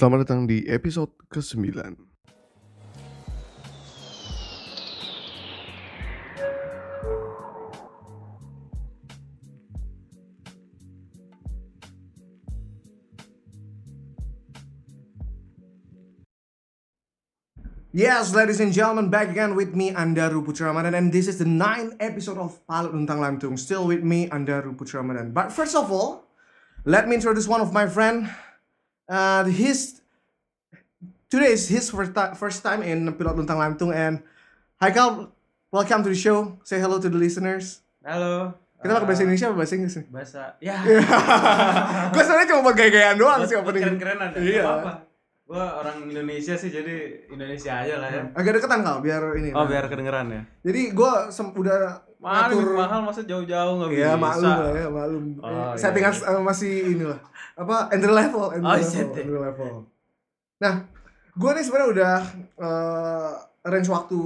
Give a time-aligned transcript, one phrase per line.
[0.00, 1.76] Selamat datang di episode ke-9.
[17.92, 21.44] Yes, ladies and gentlemen, back again with me, Andaru Putra Ramadan, and this is the
[21.44, 23.60] ninth episode of Palut Luntang Lantung.
[23.60, 25.36] Still with me, Andaru Putra Ramadan.
[25.36, 26.24] But first of all,
[26.88, 28.32] let me introduce one of my friend.
[29.10, 29.98] Uh, his
[31.26, 34.22] today is his first, first time in Pilot Luntang Lantung, and
[34.78, 35.34] Haikal,
[35.74, 36.62] welcome to the show.
[36.62, 37.82] Say hello to the listeners.
[38.06, 38.54] Halo.
[38.78, 40.06] Kita pakai bahasa Eh, Indonesia apa bahasa Inggris nih?
[40.14, 40.42] Bahasa.
[40.62, 40.78] Ya.
[42.14, 43.82] Gue sebenarnya cuma pakai gaya-gayaan doang sih opening.
[43.82, 44.30] Keren-kerenan.
[44.38, 44.46] Iya.
[44.46, 44.62] Iya.
[44.62, 44.92] apa
[45.50, 48.22] Gua orang Indonesia sih jadi Indonesia aja lah ya.
[48.38, 49.50] Agak deketan kal, biar ini.
[49.50, 49.68] Oh nah.
[49.68, 50.42] biar kedengeran ya.
[50.62, 51.12] Jadi gue
[51.58, 53.98] udah Mahal, ngatur- mahal masa jauh-jauh nggak bisa.
[53.98, 55.24] Iya maklum lah ya maklum.
[55.36, 56.28] Oh, Eh, iya, Settingan iya.
[56.28, 57.20] eh, masih inilah
[57.54, 59.24] apa entry level, entry Oh, level, setting.
[59.24, 59.72] entry level.
[60.58, 60.74] Nah,
[61.32, 62.16] gue nih sebenarnya udah
[62.58, 63.32] eh,
[63.64, 64.20] range waktu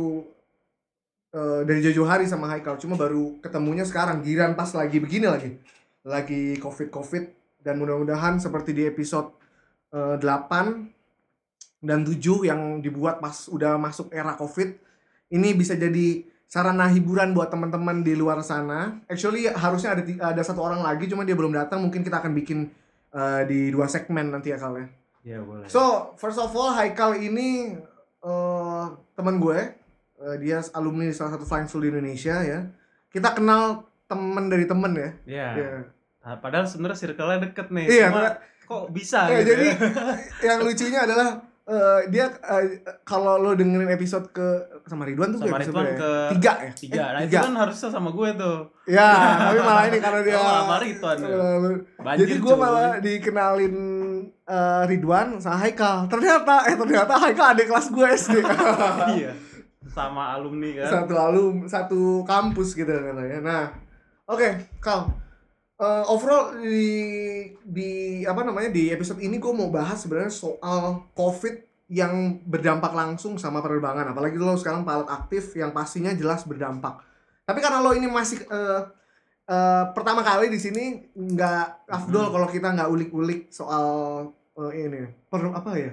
[1.33, 5.50] eh, dari jauh-jauh hari sama Haikal, cuma baru ketemunya sekarang giran pas lagi begini lagi,
[6.03, 7.25] lagi covid covid
[7.61, 9.31] dan mudah-mudahan seperti di episode
[9.91, 10.91] eh, 8
[11.81, 14.72] dan 7 yang dibuat pas udah masuk era covid
[15.28, 16.22] ini bisa jadi
[16.55, 19.02] sarana hiburan buat teman-teman di luar sana.
[19.10, 21.83] Actually harusnya ada ada satu orang lagi, cuma dia belum datang.
[21.83, 22.70] Mungkin kita akan bikin
[23.10, 24.86] uh, di dua segmen nanti ya Kal ya.
[25.27, 25.66] Iya boleh.
[25.66, 27.75] So first of all, Haikal ini
[28.22, 28.86] uh,
[29.19, 29.82] teman gue.
[30.14, 32.70] Uh, dia alumni salah satu flying school di Indonesia ya.
[33.10, 35.10] Kita kenal teman dari temen ya.
[35.27, 35.48] Iya.
[35.58, 35.72] Iya.
[36.22, 37.86] Nah, padahal sebenarnya circle-nya deket nih.
[37.91, 38.30] Iya, Cuma
[38.64, 39.77] kok bisa Eh, gitu jadi ya?
[40.55, 42.65] yang lucunya adalah uh, dia uh,
[43.03, 44.47] kalau lo dengerin episode ke
[44.84, 45.97] sama Ridwan tuh Sama episode Ridwan ya?
[45.97, 46.71] ke- tiga ya.
[46.73, 46.97] Tiga.
[46.98, 47.41] Eh, Nah itu tiga.
[47.43, 48.59] kan harusnya sama gue tuh.
[48.87, 49.09] Ya,
[49.43, 51.37] tapi malah ini karena dia Oh, malah sama Ridwan ya.
[51.98, 53.75] Banjir, Jadi gue malah dikenalin
[54.45, 55.97] eh, Ridwan sama Haikal.
[56.06, 58.34] Ternyata eh ternyata Haikal adik kelas gue SD.
[59.17, 59.33] iya.
[59.87, 60.89] Sama alumni kan.
[60.91, 63.39] satu alum, satu kampus gitu katanya.
[63.41, 63.65] Nah,
[64.27, 65.06] oke, Kal.
[65.75, 66.87] Eh, overall di
[67.61, 67.91] di
[68.23, 71.55] apa namanya di episode ini gue mau bahas sebenarnya soal COVID
[71.89, 74.07] yang berdampak langsung sama penerbangan.
[74.09, 77.03] Apalagi lo sekarang pilot aktif yang pastinya jelas berdampak.
[77.43, 78.81] Tapi karena lo ini masih eh,
[79.45, 82.33] eh, pertama kali di sini nggak afdol Hmm.
[82.33, 83.87] kalau kita nggak ulik-ulik soal
[84.55, 85.91] eh, ini per, apa ya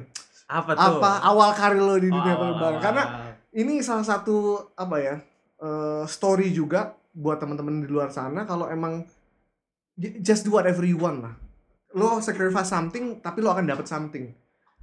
[0.48, 1.00] Apa tuh?
[1.00, 2.84] apa awal karir lo di Oh, dunia awal- penerbangan awal.
[2.84, 3.04] karena
[3.52, 4.38] ini salah satu
[4.72, 5.16] apa ya
[5.58, 9.02] eh, story juga buat teman-teman di luar sana kalau emang
[9.98, 11.36] just do whatever you want lah.
[11.92, 14.32] Lo sacrifice something tapi lo akan dapat something.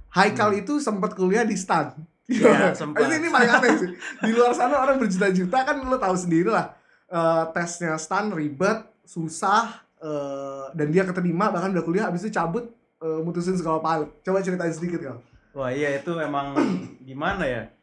[0.09, 0.61] Haikal Hmm.
[0.61, 1.93] itu sempat kuliah di stan.
[2.29, 3.09] Iya, sempat.
[3.09, 3.89] ini, ini paling aneh sih.
[4.21, 6.73] Di luar sana orang berjuta-juta kan lo tahu sendiri lah
[7.09, 12.69] eh, tesnya stan ribet susah eh, dan dia keterima bahkan udah kuliah habis itu cabut
[13.01, 15.17] eh, mutusin sekolah pilot coba ceritain sedikit kal
[15.49, 16.53] Wah iya itu emang
[17.01, 17.73] gimana ya?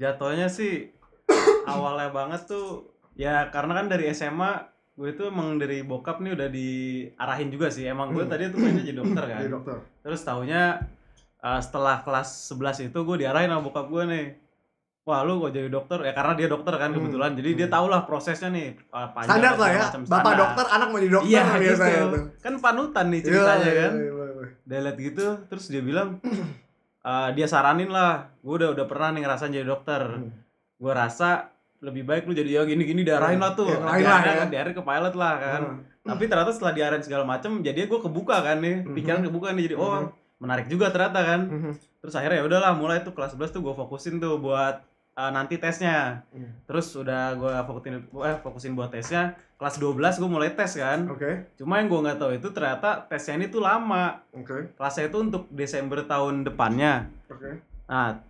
[0.00, 0.88] Jatuhnya sih
[1.68, 6.48] awalnya banget tuh ya karena kan dari SMA gue itu emang dari bokap nih udah
[6.48, 8.30] diarahin juga sih emang gue Hmm.
[8.30, 10.62] tadi tuh pengennya jadi dokter kan jadi dokter terus taunya
[11.38, 14.26] uh, setelah kelas 11 itu gue diarahin sama bokap gue nih
[15.02, 16.96] wah lu kok jadi dokter ya karena dia dokter kan Hmm.
[17.00, 17.74] kebetulan jadi dia Hmm.
[17.74, 20.38] tau lah prosesnya nih uh, panjang standar lah ya macam, bapak standar.
[20.38, 22.22] dokter anak mau jadi dokter iya biasanya gitu tuh.
[22.38, 24.46] kan panutan nih Iya, ceritanya iya, kan iya, iya, iya.
[24.62, 26.08] dia liat gitu terus dia bilang
[27.02, 30.30] "Eh, dia saranin lah gue udah udah pernah nih ngerasain jadi dokter Hmm.
[30.76, 31.51] gue rasa
[31.82, 34.46] lebih baik lu jadi ya gini gini diarahin lah tuh Yang lain lah diarahin ya.
[34.48, 35.78] diarahin ke pilot lah kan Hmm.
[36.04, 38.94] tapi ternyata setelah diarahin segala macem jadi gue kebuka kan nih Mhm.
[38.94, 40.06] pikiran kebuka nih jadi oh Mhm.
[40.38, 41.72] menarik juga ternyata kan Mhm.
[41.98, 44.82] terus akhirnya ya udahlah mulai tuh kelas 11 tuh gue fokusin tuh buat
[45.12, 46.54] eh, nanti tesnya Hmm.
[46.64, 49.22] terus udah gue fokusin eh fokusin buat tesnya
[49.54, 53.36] kelas 12 gue mulai tes kan Oke, cuma yang gue nggak tahu itu ternyata tesnya
[53.36, 57.50] ini tuh lama oke, kelasnya itu untuk Desember tahun depannya oke.
[57.84, 58.24] Nah,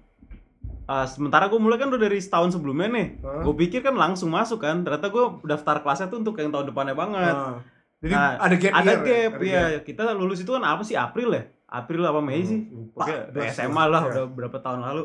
[0.83, 3.09] eh, sementara gue mulai kan udah dari setahun sebelumnya nih.
[3.21, 3.43] Hah?
[3.43, 4.83] Gue pikir kan langsung masuk kan.
[4.83, 7.35] Ternyata gue daftar kelasnya tuh untuk yang tahun depannya banget.
[7.35, 7.59] Ah.
[8.03, 9.07] Jadi Nah, ada gap ada year ya?
[9.07, 9.63] gap Ada ya.
[9.81, 11.43] Kita lulus itu kan apa sih April ya?
[11.67, 12.61] April apa Mei sih?
[12.69, 12.91] Hmm,
[13.31, 14.11] dari Pas- SMA lah iya.
[14.13, 15.05] udah berapa tahun lalu.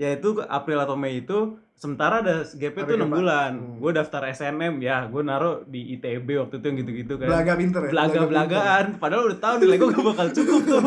[0.00, 1.38] Ya itu April atau Mei itu
[1.76, 3.50] sementara ada gapnya Ada tuh 6 gap, bulan.
[3.52, 3.76] Hmm.
[3.82, 7.28] Gue daftar SNM ya, gue naruh di ITB waktu itu yang gitu-gitu kan.
[7.28, 7.90] Belaga pinter ya?
[7.92, 10.82] belaga-belagaan padahal udah tahu nilai gue gak bakal cukup tuh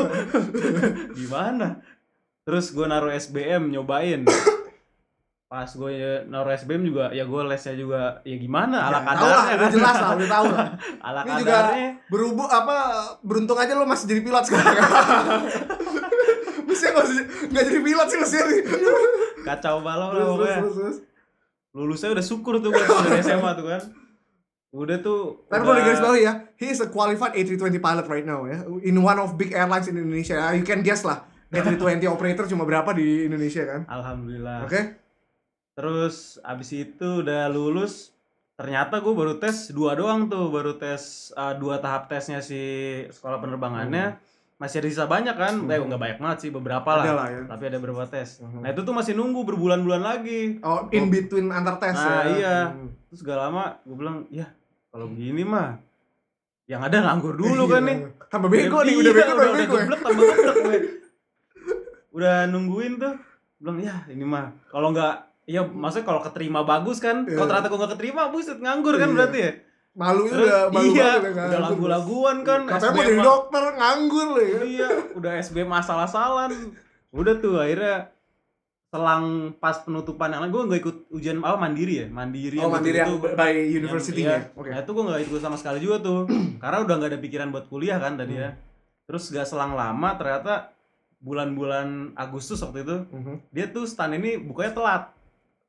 [1.19, 1.67] gimana
[2.43, 4.23] terus gue naruh SBM nyobain
[5.47, 5.91] pas gue
[6.25, 9.71] naruh SBM juga ya gue lesnya juga ya gimana ala Ya, tahu lah, kadarnya kan
[9.71, 10.67] jelas lah, udah tahu lah.
[11.07, 11.57] ala Ini juga
[12.09, 12.75] Berhubung apa
[13.21, 14.75] beruntung aja lo masih jadi pilot sekarang.
[16.63, 17.05] mestinya nggak
[17.49, 18.45] nggak jadi pilot sih mestinya
[19.43, 20.97] kacau balau lah pokoknya terus, terus.
[21.71, 23.81] lulusnya udah syukur tuh gue dari SMA tuh kan
[24.71, 28.25] udah tuh Tapi udah- perlu digaris bawahi ya, he is a qualified A320 pilot right
[28.25, 30.33] now ya, in one of big airlines in Indonesia.
[30.51, 31.77] You can guess lah A320
[32.07, 33.81] operator cuma berapa di Indonesia kan?
[33.85, 34.81] alhamdulillah Oke.
[35.73, 38.09] terus abis itu udah lulus
[38.53, 41.01] ternyata gue baru tes dua doang tuh baru tes
[41.33, 42.61] uh, dua tahap tesnya si
[43.07, 44.17] sekolah penerbangannya
[44.55, 47.41] masih ada sisa banyak kan eh nggak banyak banget sih beberapa lah, Ada lah ya.
[47.47, 48.61] tapi ada beberapa tes Mhm.
[48.61, 52.23] nah itu tuh masih nunggu berbulan-bulan lagi Oh, in between antar tes Nah, ya.
[52.31, 52.57] iya.
[52.69, 52.93] Hmm.
[53.07, 54.45] terus gak lama gue bilang ya
[54.87, 55.81] kalau begini mah
[56.63, 58.09] yang ada nganggur dulu kan nih Iya.
[58.29, 59.75] Tambah bego nih, Iya, udah bego, udah, bego.
[59.75, 59.83] ya.
[59.83, 60.79] geblek tambah geblek gue.
[62.13, 63.17] Udah nungguin tuh.
[63.57, 65.15] Bilang ya ini mah kalau nggak
[65.45, 67.25] ya maksudnya kalau keterima bagus kan.
[67.25, 67.49] Kalau Iya.
[67.49, 69.15] ternyata gue nggak keterima buset nganggur kan Iya.
[69.15, 69.51] berarti ya.
[69.93, 71.61] Malu Terus, udah, malu iya, banget ya, udah nganggur.
[71.61, 72.59] lagu-laguan kan.
[72.65, 74.59] Katanya mau jadi dokter, nganggur loh ya.
[74.63, 76.51] Iya, udah SBM asal-asalan.
[77.11, 78.09] Udah tuh akhirnya
[78.89, 79.25] selang
[79.57, 83.17] pas penutupan yang lain gue nggak ikut ujian apa mandiri ya mandiri Oh, mandiri yang
[83.17, 84.37] by yang- university-nya.
[84.39, 84.53] iya.
[84.53, 84.69] Oke.
[84.69, 86.29] Nah itu gue nggak ikut sama sekali juga tuh,
[86.61, 88.43] karena udah nggak ada pikiran buat kuliah kan tadi Hmm.
[88.43, 88.49] ya.
[89.03, 90.73] Terus gak selang lama ternyata
[91.23, 93.35] bulan-bulan Agustus waktu itu Mhm.
[93.49, 95.03] dia tuh stand ini bukanya telat.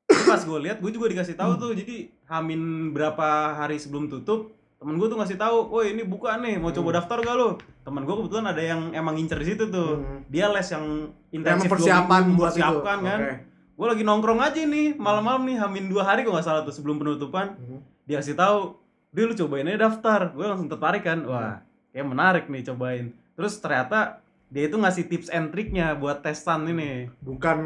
[0.05, 1.63] Terus pas gue lihat, gue juga dikasih tahu Hmm.
[1.63, 1.73] tuh.
[1.73, 1.97] Jadi
[2.27, 2.61] hamin
[2.91, 6.93] berapa hari sebelum tutup, temen gue tuh ngasih tahu, woi ini buka nih, mau coba
[6.93, 6.99] Hmm.
[6.99, 7.49] daftar gak lo?
[7.81, 9.91] Temen gue kebetulan ada yang emang ngincer di situ tuh.
[9.97, 10.21] Hmm.
[10.29, 12.61] Dia les yang Yang intensif dua persiapan minggu, buat itu.
[12.61, 13.21] mempersiapkan kan.
[13.23, 13.35] Oke.
[13.75, 16.95] Gue lagi nongkrong aja nih malam-malam nih hamin dua hari kok nggak salah tuh sebelum
[16.97, 17.79] penutupan Mhm.
[18.05, 18.79] dia kasih tahu
[19.11, 21.59] dia lu cobain aja daftar gue langsung tertarik kan wah
[21.91, 24.23] kayak menarik nih cobain terus ternyata
[24.55, 27.59] dia itu ngasih tips and triknya buat testan ini Bukan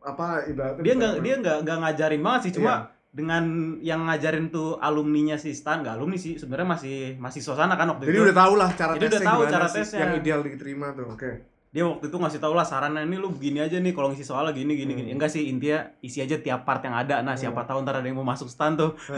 [0.00, 2.80] apa ibaratnya dia nggak dia nggak nggak ngajarin banget sih cuma Iya.
[3.12, 3.44] dengan
[3.78, 8.08] yang ngajarin tuh alumninya si Stan nggak alumni sih sebenarnya masih masih suasana kan waktu
[8.08, 10.00] Jadi itu udah tau lah cara Jadi udah tesnya tahu gimana cara sih tesnya.
[10.00, 11.06] yang ideal diterima tuh.
[11.06, 11.30] Oke.
[11.68, 14.52] dia waktu itu ngasih tau lah sarannya ini lu begini aja nih kalau ngisi soalnya
[14.52, 15.16] gini gini gini Hmm.
[15.16, 18.12] enggak sih intinya isi aja tiap part yang ada nah siapa tahu ntar ada yang
[18.14, 18.92] mau masuk Stan tuh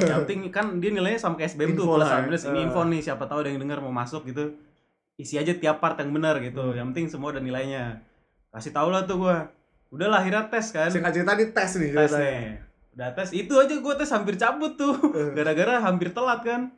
[0.00, 2.24] yang penting kan dia nilainya sama kayak SBM tuh Info plus lah ya.
[2.24, 2.64] minus ini Eh.
[2.64, 4.58] info nih siapa tahu ada yang denger mau masuk gitu
[5.16, 6.74] isi aja tiap part yang benar gitu Hmm.
[6.74, 8.02] yang penting semua ada nilainya
[8.50, 9.46] kasih tau lah tuh gua
[9.88, 12.18] udah lah akhirnya tes kan Singkat cerita ini tes nih tes ceritanya.
[12.20, 12.46] nih
[12.92, 15.30] udah tes itu aja gua tes hampir cabut tuh Eh.
[15.32, 16.70] gara-gara hampir telat kan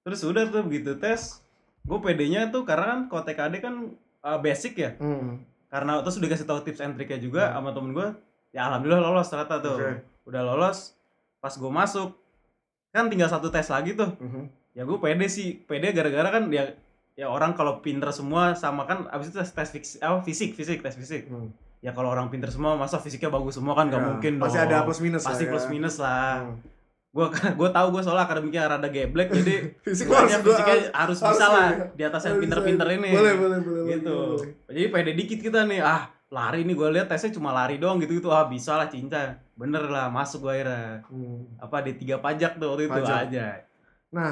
[0.00, 1.40] terus udah tuh begitu tes
[1.80, 3.74] gue pedenya tuh karena kan kalau TKD kan
[4.22, 5.44] uh, basic ya Hmm.
[5.66, 8.08] karena terus udah kasih tahu tips and triknya juga sama temen gue
[8.50, 9.92] ya alhamdulillah lolos ternyata tuh Oke.
[10.24, 10.96] udah lolos
[11.38, 12.16] pas gue masuk
[12.90, 14.44] kan tinggal satu tes lagi tuh Mhm.
[14.72, 16.72] ya gue pede sih pede gara-gara kan ya
[17.14, 20.80] ya orang kalau pinter semua sama kan abis itu tes tes fix, apa, fisik fisik
[20.80, 21.50] tes fisik Hmm.
[21.78, 24.66] ya kalau orang pinter semua masa fisiknya bagus semua kan nggak Ya, mungkin Pasti dong.
[24.66, 25.52] ada plus minus pasti lah ya.
[25.52, 26.58] plus minus lah Hmm.
[27.12, 29.54] gue gue tahu gue soalnya akademiknya rada geblek jadi
[29.86, 31.86] Fisik harus- fisiknya harus- harus, harus bisa lah ya.
[31.88, 33.82] di atas yang pinter-pinter ini Boleh, boleh, boleh.
[33.92, 37.78] gitu boleh, jadi pede dikit kita nih ah lari nih gue lihat tesnya cuma lari
[37.78, 41.46] doang gitu gitu ah bisa lah cinta bener lah masuk gue akhirnya Hmm.
[41.56, 43.18] apa di tiga pajak tuh waktu itu Pajak.
[43.24, 43.46] aja
[44.10, 44.30] Nah,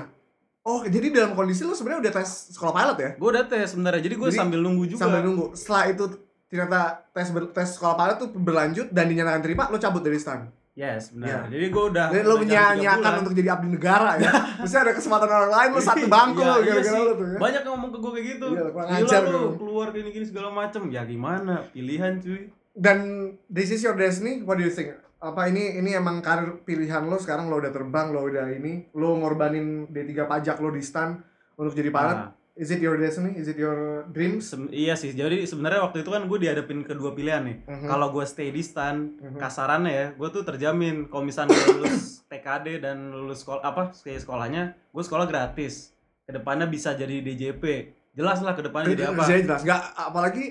[0.62, 3.10] oh jadi dalam kondisi lu sebenarnya udah tes sekolah pilot ya?
[3.14, 5.46] gue udah tes sebenarnya jadi gue sambil nunggu juga Sambil nunggu.
[5.52, 6.04] Setelah itu
[6.46, 6.78] ternyata
[7.08, 10.46] tes ber- tes sekolah pilot tuh berlanjut dan dinyatakan terima, lo cabut dari stand.
[10.72, 11.40] yes benar Iya.
[11.50, 14.32] jadi gue udah Jadi lo menyanyiakan untuk jadi abdi negara ya.
[14.62, 17.38] Mesti ada kesempatan orang lain lo satu bangku Iya, lo iya gara-gara lo tuh ya.
[17.38, 19.44] banyak yang ngomong ke gue kayak gitu Iya, kurang gila lu lu.
[19.58, 22.42] keluar gini-gini segala macem ya gimana pilihan cuy
[22.72, 22.98] Dan
[23.46, 24.96] this is your destiny, what do you think?
[25.22, 29.14] Apa ini ini emang karir pilihan lo sekarang lo udah terbang, lo udah ini, lo
[29.14, 31.22] ngorbanin D3 pajak lo di stand
[31.54, 32.18] untuk jadi pilot.
[32.18, 33.32] Nah, Is it your destiny?
[33.32, 34.44] Is it your dreams?
[34.44, 37.56] Sem- iya sih, jadi sebenarnya waktu itu kan gue dihadapin kedua pilihan nih.
[37.64, 37.88] Mhm.
[37.88, 39.40] Kalau gue stay di stan, Mhm.
[39.40, 44.76] kasarannya ya, gue tuh terjamin kalau misalnya lulus TKD dan lulus sekolah apa stay sekolahnya,
[44.84, 45.96] gue sekolah gratis.
[46.28, 47.64] Ke depannya bisa jadi DJP.
[48.12, 49.24] Jelas lah ke depannya jadi apa.
[49.24, 49.64] Jelas.
[49.64, 50.44] Nggak, apalagi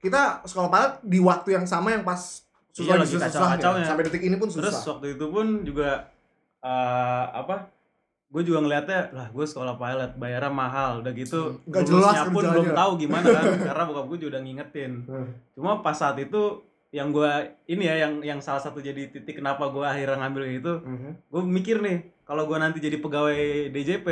[0.00, 3.86] kita sekolah pilot di waktu yang sama yang pas susah Iya, lagi susah kacau-kacaunya.
[3.86, 4.90] Sampai detik ini pun Terus susah.
[4.90, 5.90] waktu itu pun juga
[6.60, 6.70] eh,
[7.34, 7.68] apa?
[8.28, 12.32] Gue juga ngeliatnya lah gue sekolah pilot bayarnya mahal udah gitu Nggak lulusnya jelas pun
[12.38, 12.52] kerjanya.
[12.54, 15.28] belum tahu gimana kan karena bokap gue juga udah ngingetin Hmm.
[15.52, 16.42] cuma pas saat itu
[16.90, 17.28] yang gue
[17.66, 21.10] ini ya yang yang salah satu jadi titik kenapa gue akhirnya ngambil itu Mhm.
[21.26, 23.36] gue mikir nih kalau gue nanti jadi pegawai
[23.68, 24.06] DJP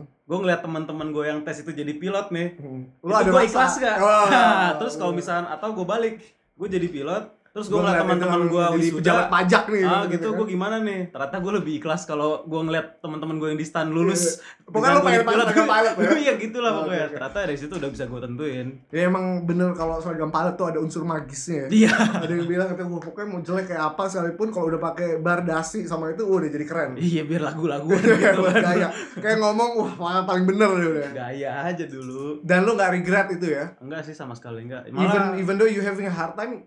[0.00, 3.96] gue ngeliat teman-teman gue yang tes itu jadi pilot nih itu gue ikhlas gak?
[4.28, 6.18] Nah, terus kalau misalnya atau gue balik
[6.56, 10.22] gue jadi pilot terus gue Gua ngeliat teman-teman gue jadi pejabat pajak nih ah gitu
[10.24, 10.36] kan.
[10.36, 13.90] gue gimana nih ternyata gue lebih ikhlas kalau gue ngeliat teman-teman gue yang di stand
[13.90, 14.70] lulus Iya.
[14.70, 16.10] Pokoknya lo pengen gua jadi pilot pilot ya.
[16.22, 19.68] iya gitu lah Oh, pokoknya ternyata dari situ udah bisa gue tentuin Ya emang bener
[19.72, 21.90] kalau seragam pilot tuh ada unsur magisnya ya.
[21.90, 25.08] iya ada yang bilang katanya wah pokoknya mau jelek kayak apa sekalipun kalau udah pakai
[25.18, 26.90] bar dasi sama itu udah jadi keren.
[26.96, 28.88] iya biar lagu-laguan Kayak gitu kan gaya.
[29.16, 31.10] Kayak ngomong wah paling bener deh udah.
[31.18, 33.74] gaya aja dulu Dan lu nggak regret itu ya?
[33.76, 36.62] enggak sih sama sekali enggak Even even though you having a hard time,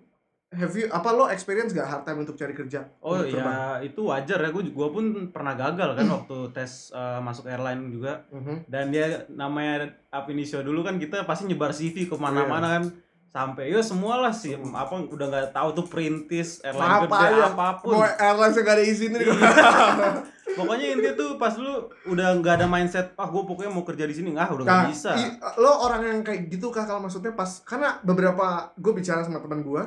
[0.54, 2.86] have you apa lo experience gak hard time untuk cari kerja?
[3.00, 3.50] oh Untuk terbang?
[3.50, 7.90] ya itu wajar ya gue gua pun pernah gagal kan waktu tes eh, masuk airline
[7.90, 8.24] juga.
[8.30, 8.66] Mhm.
[8.66, 12.86] dan dia namanya up initio dulu kan kita pasti nyebar CV ke mana-mana kan.
[13.26, 17.46] Sampai yo semua lah sih apa udah nggak tahu tuh perintis airline apa gede ya
[17.48, 17.92] apa pun.
[17.92, 19.26] Mau airlines yang gak ada izin nih.
[20.54, 21.74] Pokoknya intinya tuh pas lu
[22.06, 24.36] udah nggak ada mindset ah gue pokoknya mau kerja di sini.
[24.36, 25.12] Ah udah nggak Kak, bisa.
[25.16, 28.46] i- lo orang yang kayak gitu kak kalau maksudnya pas karena beberapa
[28.76, 29.82] gue bicara sama teman gue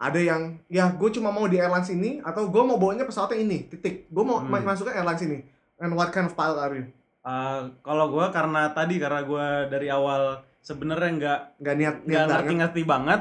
[0.00, 3.68] ada yang ya gue cuma mau di airlines ini atau gue mau bawanya pesawatnya ini.
[3.68, 4.08] Titik.
[4.08, 4.64] Gue mau Hmm.
[4.64, 5.44] masuknya airlines ini.
[5.76, 6.88] And what kind of pilot are you?
[7.20, 12.16] Uh, kalau gue karena tadi karena gue dari awal sebenarnya nggak nggak niat nggak niat
[12.16, 12.32] banget.
[12.32, 13.20] ngerti-ngerti banget.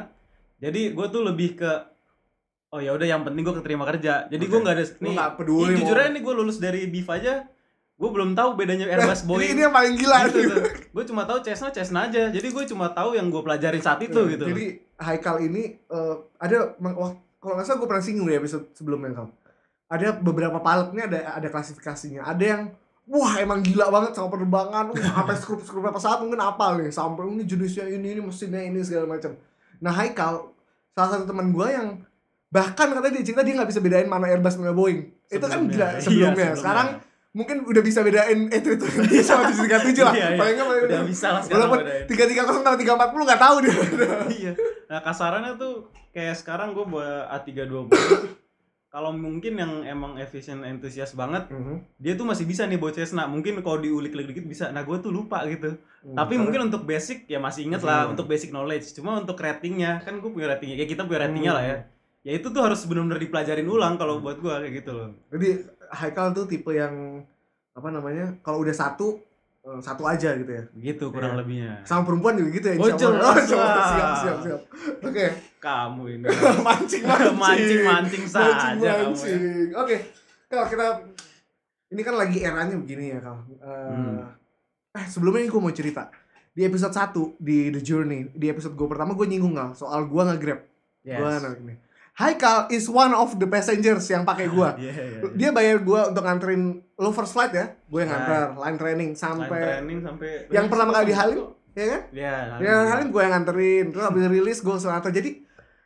[0.60, 1.72] Jadi gue tuh lebih ke
[2.70, 4.32] oh ya udah yang penting gue keterima kerja.
[4.32, 4.64] Jadi gue Oke.
[4.64, 7.44] nggak ada nih nggak peduli jujur aja nih gue lulus dari BIF aja
[8.00, 9.52] gue belum tahu bedanya Airbus Boeing.
[9.52, 10.60] Ini yang paling gila gitu, gitu.
[10.96, 12.32] gue cuma tahu Cessna Cessna aja.
[12.32, 14.48] Jadi gue cuma tahu yang gue pelajarin saat itu gitu.
[14.48, 19.16] Jadi Haikal ini eh, ada wah, kalau nggak salah gue pernah singgung di episode sebelumnya
[19.16, 19.28] Kal.
[19.90, 22.28] Ada beberapa pilotnya ada ada klasifikasinya.
[22.28, 22.62] Ada yang
[23.10, 27.26] wah emang gila banget sama penerbangan, wah, sampai skrup skrup pesawat mungkin apal nih, sampai
[27.26, 29.34] ini jenisnya ini ini mesinnya ini segala macam.
[29.82, 30.52] Nah Haikal
[30.94, 32.04] salah satu teman gue yang
[32.52, 35.10] bahkan katanya dia cerita dia nggak bisa bedain mana Airbus mana Boeing.
[35.32, 35.74] Itu kan Sebelumnya.
[35.74, 36.50] gila Iya, sebelumnya.
[36.60, 36.88] Sekarang
[37.30, 38.86] mungkin udah bisa bedain eh itu itu
[39.24, 40.14] sama 737 lah.
[40.14, 40.38] Iya, iya.
[40.38, 41.80] Paling nggak paling udah bisa lah Walaupun
[42.10, 43.74] tiga tiga kosong sama tiga empat puluh nggak tahu dia.
[44.34, 44.52] iya
[44.90, 45.74] nah kasarannya tuh
[46.10, 47.94] kayak sekarang gue bawa A320
[48.90, 51.46] kalau mungkin yang emang efisien entusias banget
[51.96, 53.30] dia tuh masih bisa nih bawa Cessna.
[53.30, 54.74] Mungkin kalau diulik-ulik dikit bisa.
[54.74, 55.78] Nah gue tuh lupa gitu.
[56.02, 58.12] Tapi mungkin untuk basic ya masih inget Masih lah inget.
[58.18, 58.90] untuk basic knowledge.
[58.92, 61.60] Cuma untuk ratingnya kan gue punya ratingnya ya kita punya ratingnya Hmm.
[61.62, 61.78] lah ya.
[62.20, 65.14] Ya itu tuh harus benar-benar dipelajarin ulang kalau buat gue kayak gitu loh.
[65.30, 65.48] Jadi
[65.90, 67.22] Haikal tuh tipe yang
[67.72, 68.42] apa namanya?
[68.42, 69.22] Kalau udah satu
[69.78, 70.64] satu aja gitu ya.
[70.76, 71.40] gitu kurang Iya.
[71.40, 72.76] lebihnya Sama perempuan juga gitu ya.
[72.76, 73.36] Oh, jelas lah.
[73.86, 74.62] siap siap siap.
[75.00, 75.26] Oke.
[75.60, 76.26] kamu ini
[76.66, 77.36] mancing mancing.
[77.36, 78.94] mancing mancing saja Mancing, ya.
[79.04, 79.42] mancing.
[79.76, 79.96] Oke.
[80.46, 80.86] Kalau kita
[81.90, 83.38] ini kan lagi eranya begini ya, Kal.
[83.52, 84.20] Eh, Hmm.
[84.92, 86.10] eh sebelumnya gue mau cerita.
[86.50, 90.22] Di episode 1 di The Journey, di episode gue pertama gue nyinggung Kal soal gue
[90.24, 90.60] nge-grab.
[91.02, 91.18] yes.
[91.18, 91.76] Gue ini.
[92.16, 94.70] Haikal is one of the passengers yang pakai gue.
[94.76, 95.20] Iya, iya, iya.
[95.32, 96.62] dia bayar gua untuk nganterin
[96.94, 98.18] lo first flight ya gue yang Nah.
[98.18, 101.40] nganter line training Line sampai training sampai yang pertama kali di Halim
[101.72, 105.32] ya kan ya ya Halim gue yang nganterin terus habis rilis gue nganter jadi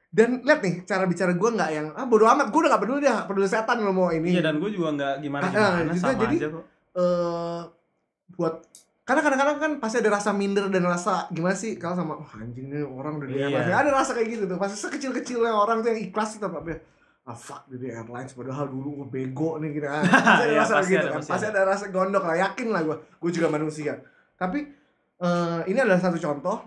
[0.09, 2.99] dan lihat nih cara bicara gue nggak yang ah bodo amat gue udah gak peduli
[3.03, 5.91] dah peduli setan lo mau ini Iya dan gue juga nggak gimana Ah, ah, gimana
[5.91, 6.63] juga sama jadi- aja kok.
[6.93, 7.61] eh
[8.31, 8.53] buat
[9.03, 11.75] karena kadang-kadang kan pasti ada rasa minder dan rasa gimana sih?
[11.75, 13.51] Kalau sama wah anjing nih orang udah di Iya.
[13.51, 13.75] airlines.
[13.75, 14.55] Ada rasa kayak gitu tuh.
[14.55, 16.79] Pasti sekecil-kecilnya orang tuh yang ikhlas tetap apa ya.
[17.23, 18.31] Ah fuck di airlines.
[18.31, 20.03] Padahal dulu gue bego nih gitu kan.
[20.07, 21.21] Pasti ada Iya, rasa pasti gitu ada, kan.
[21.21, 21.59] pasti ada.
[21.59, 22.35] ada rasa gondok lah.
[22.39, 23.93] Yakin lah gue gue juga manusia.
[24.33, 24.59] Tapi
[25.19, 26.57] eh ini adalah satu contoh.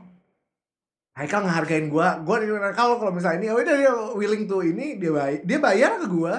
[1.13, 2.37] Haikal ngehargain gue gue
[2.73, 6.35] kalau kalau misalnya ini udah dia willing to ini dia bayar dia bayar ke gue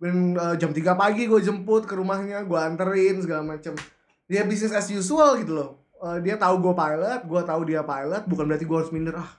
[0.00, 3.76] dan eh, jam 3 pagi gue jemput ke rumahnya gue anterin segala macam
[4.24, 5.70] dia bisnis as usual gitu loh.
[5.96, 9.30] Eh, dia tahu gue pilot gue tahu dia pilot bukan berarti gue harus minder ah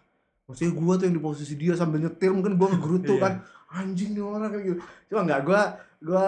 [0.45, 3.21] maksudnya gue tuh yang di posisi dia sambil nyetir mungkin gue ngegerutu Iya.
[3.21, 3.33] kan
[3.71, 4.77] anjing nih orang kayak gitu.
[5.07, 5.61] Cuma nggak gue
[6.03, 6.25] gue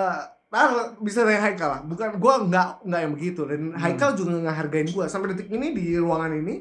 [0.47, 0.63] nah
[0.97, 1.81] bisa dari Haikal lah.
[1.83, 3.41] Bukan gue nggak nggak yang begitu.
[3.43, 3.77] Dan Hmm.
[3.77, 6.55] Haikal juga ngehargain gue sampai detik ini di ruangan ini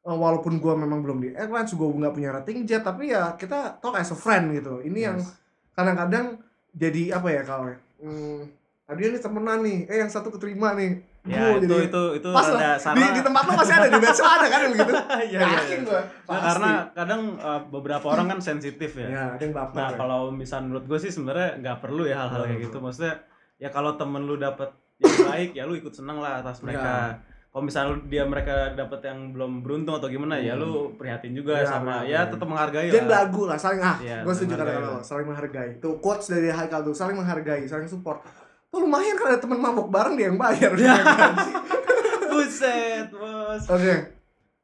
[0.00, 3.78] eh, walaupun gue memang belum di airlines gue nggak punya rating jet tapi ya kita
[3.78, 4.78] talk as a friend gitu.
[4.80, 5.34] Ini yang Yes.
[5.74, 6.38] kadang-kadang
[6.70, 7.66] jadi apa ya kalau
[7.98, 8.40] hmm,
[8.84, 9.78] tadi ini temenan nih.
[9.86, 12.96] Eh yang satu keterima nih Ya Gua itu jadi- itu itu pas ada sana.
[12.96, 14.92] di, di tempat lo masih ada di medsos ada kan begitu
[15.28, 15.76] Iya, iya, iya.
[15.78, 19.06] gue Nah, karena kadang uh, beberapa orang kan sensitif ya.
[19.06, 19.96] ya ada yang baper Nah, ya.
[19.96, 22.64] kalau misal menurut gue sih sebenarnya nggak perlu ya hal-hal kayak Hmm.
[22.64, 22.76] gitu.
[22.78, 23.14] Maksudnya
[23.56, 27.14] ya kalau temen lu dapet yang baik ya lu ikut seneng lah atas mereka.
[27.48, 30.62] Kalau misal lu- dia mereka dapet yang belum beruntung atau gimana ya Hmm.
[30.62, 32.20] lu prihatin juga Iya, sama iya.
[32.20, 33.08] ya tetap menghargai Jangan lah.
[33.24, 35.70] belagu lah, saling ah, Iya, gue setuju saling kata menghargai lo, saling menghargai.
[35.78, 38.20] Tuh quotes dari Haikal tuh, saling menghargai, saling support.
[38.68, 40.72] Tuh lumayan kan ada teman mabok bareng dia yang bayar.
[40.76, 40.94] Iya.
[41.00, 43.64] Oke, Buset, bos.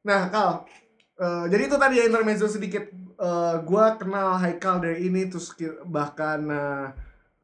[0.05, 0.69] nah Kal,
[1.17, 2.85] eh, jadi itu tadi ya intermezzo sedikit.
[3.15, 5.57] Eh, gua kenal Haikal dari ini, terus
[5.89, 6.87] bahkan eh,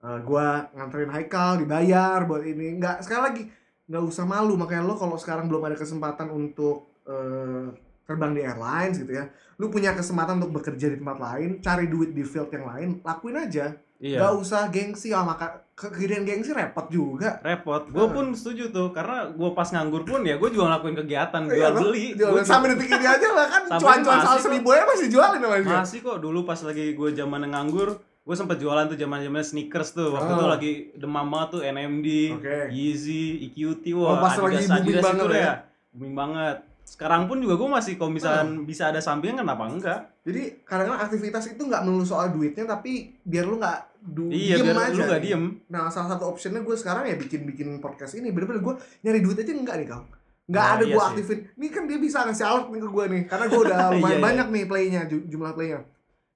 [0.04, 2.76] eh, gua nganterin Haikal dibayar buat ini.
[2.76, 3.42] Nggak sekali lagi
[3.90, 7.74] nggak usah malu makanya lo kalau sekarang belum ada kesempatan untuk eh,
[8.06, 9.26] terbang di airlines gitu ya
[9.58, 13.38] lu punya kesempatan untuk bekerja di tempat lain cari duit di field yang lain lakuin
[13.38, 14.16] aja Iya.
[14.16, 17.40] Gak usah gengsi ah maka kegedean gengsi repot juga.
[17.40, 17.82] repot.
[17.86, 21.56] Gue pun setuju tuh karena gue pas nganggur pun ya gue juga ngelakuin kegiatan Iya,
[21.70, 22.06] jual beli.
[22.12, 25.40] Jual- Gua sampai detik ini aja lah kan cuan-cuan masih soal seribu ya masih jualin
[25.40, 25.72] dia.
[25.74, 26.16] masih kok.
[26.18, 30.12] Dulu pas lagi gue zaman nganggur gue sempet jualan tuh zaman zaman sneakers tuh.
[30.12, 30.36] Waktu Oh.
[30.36, 32.56] itu lagi demam banget tuh NMD Oke.
[32.70, 35.40] Yeezy EQT Oh, wah pas lagi Adidas booming Adidas banget itu ya?
[35.40, 35.54] ya.
[35.90, 36.56] Booming banget.
[36.82, 40.00] Sekarang pun juga gue masih kalau misalkan bisa ada sampingan kenapa enggak?
[40.20, 44.66] Jadi kadang-kadang aktivitas itu nggak melulu soal duitnya tapi biar lu nggak du- iya diem
[44.66, 44.94] biar aja.
[44.94, 45.44] lu gak diem.
[45.66, 48.28] Nah salah satu optionnya gue sekarang ya bikin bikin podcast ini.
[48.28, 50.04] Bener-bener gue nyari duit aja enggak nih kau
[50.46, 51.38] nggak Oh, ada iya gue aktifin.
[51.54, 54.10] Ini kan dia bisa ngasih alert nih ke gue nih karena gue udah lumayan Iya,
[54.10, 54.24] iya.
[54.24, 55.80] banyak nih playnya ju- jumlah playnya.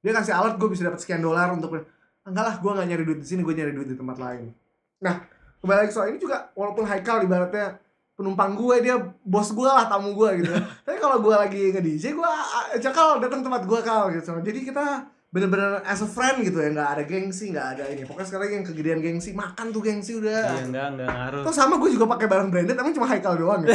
[0.00, 1.82] Dia kasih alert gue bisa dapat sekian dolar untuk "Ah,
[2.24, 4.54] enggak lah gue nggak nyari duit di sini gue nyari duit di tempat lain.
[5.00, 5.14] Nah
[5.58, 7.80] kembali lagi soal ini juga walaupun Haikal ibaratnya
[8.14, 10.52] penumpang gue dia bos gue lah tamu gue gitu
[10.86, 12.30] tapi kalau gue lagi nge DJ gue
[12.72, 14.30] ajak kal datang tempat gue kal gitu.
[14.38, 18.28] Jadi kita bener-bener as a friend gitu ya nggak ada gengsi nggak ada ini pokoknya
[18.30, 21.42] sekarang yang kegedean gengsi makan tuh gengsi udah Iya enggak enggak ngaruh.
[21.42, 23.74] Terus sama gue juga pakai barang branded, tapi cuma Haikal doang ya.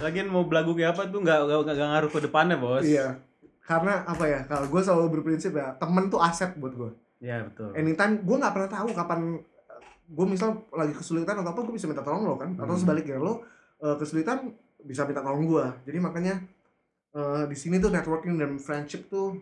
[0.00, 2.84] Lagian mau belagu kayak apa tuh enggak enggak, enggak ngaruh ke depannya, Bos.
[2.84, 3.20] iya.
[3.60, 4.40] Karena apa ya?
[4.44, 6.90] Kalau gue selalu berprinsip ya, temen tuh aset buat gue.
[7.20, 7.72] Iya, betul.
[7.72, 9.20] Anytime gue nggak pernah tahu kapan
[10.10, 12.82] gue misal lagi kesulitan atau apa gue bisa minta tolong lo kan atau Hmm.
[12.82, 13.46] sebaliknya lo
[13.78, 14.50] eh, kesulitan
[14.82, 16.34] bisa minta tolong gue jadi makanya
[17.12, 19.36] eh, di sini tuh networking dan friendship tuh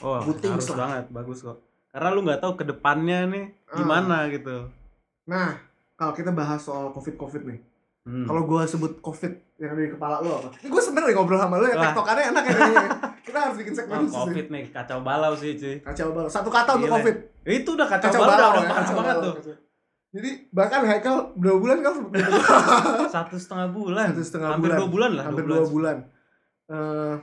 [0.00, 0.76] Oh, harus lah.
[0.78, 1.60] banget, bagus kok.
[1.86, 3.76] Karena lu nggak tahu ke depannya nih Ah.
[3.76, 4.68] gimana gitu.
[5.24, 5.56] nah
[5.94, 7.60] kalau kita bahas soal covid covid nih
[8.02, 8.24] Hmm.
[8.24, 11.38] kalau gue sebut covid yang ada di kepala lo apa ini gue seneng nih ngobrol
[11.38, 12.52] sama lo ya tektokannya enak ya
[13.26, 14.12] kita harus bikin segmen nih.
[14.12, 15.80] covid nih kacau balau sih, cuy.
[15.80, 16.96] kacau banget satu kata untuk Gila.
[16.98, 17.16] covid
[17.46, 19.34] Itu udah kacau, kacau balau, balau udah ya, parah kacau banget balau, tuh.
[19.34, 19.54] kacau.
[20.14, 21.92] Jadi bahkan Haikal berapa bulan itu?
[23.08, 24.06] Satu setengah bulan.
[24.12, 24.78] Satu setengah Hampir bulan.
[24.78, 25.24] dua bulan lah.
[25.26, 25.96] Hampir dua bulan.
[26.64, 27.14] Eh,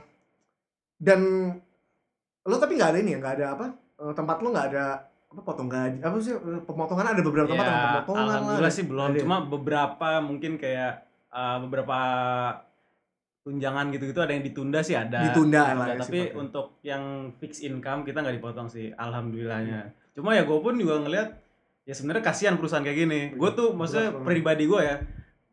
[1.02, 1.20] dan
[2.46, 3.66] lo tapi nggak ada ini ya, nggak ada apa?
[3.74, 4.86] Eh, tempat lo nggak ada
[5.32, 8.34] apa potong gaji apa sih eh, pemotongan ada beberapa tempat ya, yang pemotongan lah.
[8.36, 9.08] alhamdulillah sih belum.
[9.08, 9.18] Ada.
[9.24, 10.92] Cuma beberapa mungkin kayak
[11.32, 11.98] uh, beberapa
[13.42, 15.18] tunjangan gitu-gitu ada yang ditunda sih ada.
[15.32, 16.38] Ditunda lah ya, tapi sifatnya.
[16.38, 17.02] untuk yang
[17.42, 19.90] fix income kita nggak dipotong sih, alhamdulillahnya.
[20.14, 21.28] Cuma ya gue pun juga ngelihat
[21.82, 23.20] ya sebenarnya kasihan perusahaan kayak gini.
[23.34, 24.96] Gue tuh maksudnya Berat pribadi gue ya,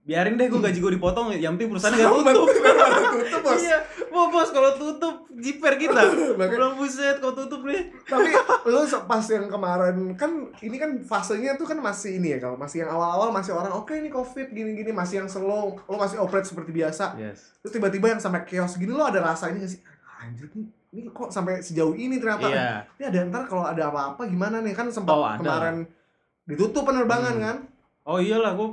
[0.02, 2.48] biarin deh gue gaji gue dipotong, yang penting perusahaannya nggak Sama tutup.
[2.50, 3.60] tutup bos.
[3.60, 3.78] Iya,
[4.10, 6.02] Wah, bos kalau tutup jiper kita.
[6.50, 7.94] Bilang buset kalau tutup nih.
[8.04, 8.32] tapi
[8.68, 12.56] lo se- pas yang kemarin kan ini kan fasenya tuh kan masih ini ya kalau
[12.56, 16.46] masih yang awal-awal masih orang oke ini covid gini-gini masih yang slow lo masih operate
[16.46, 17.54] seperti biasa Yes.
[17.60, 20.66] terus tiba-tiba yang sampai chaos gini lo ada rasa ini gak sih "Ah, anjir nih
[20.92, 22.70] ini kok sampai sejauh ini ternyata Iya.
[22.92, 25.86] ini ada ntar kalau ada apa-apa gimana nih kan sempat Oh, kemarin
[26.44, 27.44] ditutup penerbangan Hmm.
[27.44, 27.58] kan
[28.04, 28.70] Oh iyalah, gue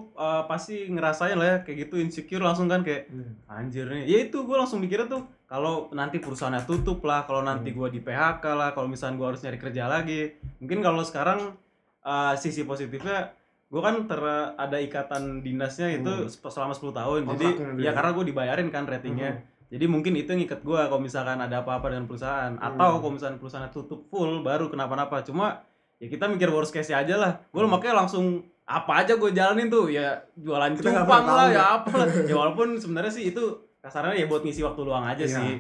[0.47, 3.11] pasti ngerasain lah ya kayak gitu insecure langsung kan kayak
[3.47, 4.07] anjir nih.
[4.07, 7.77] Ya itu gue langsung mikirnya tuh kalau nanti perusahaannya tutup lah, kalau nanti Hmm.
[7.77, 10.21] gue di PHK lah, kalau misalnya gue harus nyari kerja lagi.
[10.57, 11.53] Mungkin kalau sekarang
[12.01, 13.35] uh, sisi positifnya
[13.67, 14.23] gue kan ter
[14.55, 16.31] ada ikatan dinasnya itu Hmm.
[16.49, 17.21] selama 10 tahun.
[17.29, 17.85] Jadi Kontraknya dia.
[17.85, 19.31] ya karena gue dibayarin kan ratingnya.
[19.67, 22.67] Jadi mungkin itu yang ikat gue kalau misalkan ada apa-apa dengan perusahaan Hmm.
[22.73, 25.21] atau kalau misalnya perusahaan tutup full baru kenapa-napa.
[25.21, 25.61] Cuma
[25.99, 27.43] ya kita mikir worst case aja lah.
[27.51, 27.69] Gue Hmm.
[27.69, 31.64] makanya langsung apa aja gue jalanin tuh ya jualan Kita cupang lah ya ya.
[31.76, 32.07] apa lah.
[32.31, 33.42] ya walaupun sebenarnya sih itu
[33.79, 35.37] kasarnya ya buat ngisi waktu luang aja Iya.
[35.37, 35.52] sih.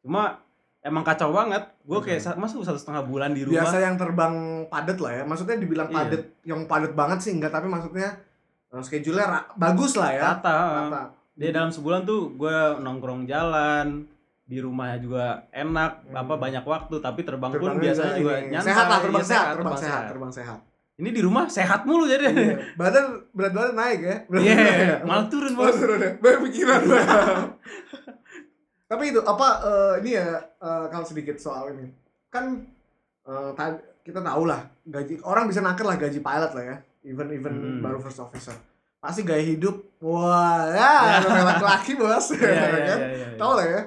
[0.00, 0.40] Cuma
[0.80, 1.60] emang kacau banget.
[1.82, 3.60] Gue kayak sa- masuk satu setengah bulan di rumah.
[3.60, 4.34] biasa yang terbang
[4.66, 5.96] padat lah ya maksudnya dibilang Iya.
[5.98, 8.08] padat yang padat banget sih enggak tapi maksudnya
[8.66, 10.56] eh, schedule-nya bagus lah ya Rata.
[10.82, 11.02] Rata.
[11.34, 14.08] Dia dalam sebulan tuh gue nongkrong jalan
[14.42, 16.16] di rumahnya juga enak, Hmm.
[16.16, 18.68] apa banyak waktu tapi terbang pun Terbangnya biasanya juga ini, nyantai.
[18.68, 20.60] sehat lah terbang Iya, sehat, terbang sehat terbang sehat
[20.96, 22.24] Ini di rumah sehat mulu jadi.
[22.26, 22.56] Iya.
[22.80, 25.00] badan berat badan naik ya berat Iya, badan naik.
[25.04, 25.74] malah turun bos.
[25.74, 26.10] turun ya.
[26.16, 26.80] Banyak pikiran.
[28.86, 31.90] Tapi itu apa eh, ini ya eh, kalau sedikit soal ini.
[32.28, 32.64] Kan
[33.52, 36.76] ta- kita tahu lah gaji orang bisa naker lah gaji pilot lah ya.
[37.02, 37.78] Even even Hmm.
[37.80, 38.54] baru first officer.
[38.96, 40.90] Pasti gaya hidup wah ya
[41.22, 42.32] namanya laki-laki bos.
[42.32, 42.50] Iya,
[42.86, 42.98] kan?
[43.04, 43.26] iya.
[43.36, 43.80] Tahu lah ya.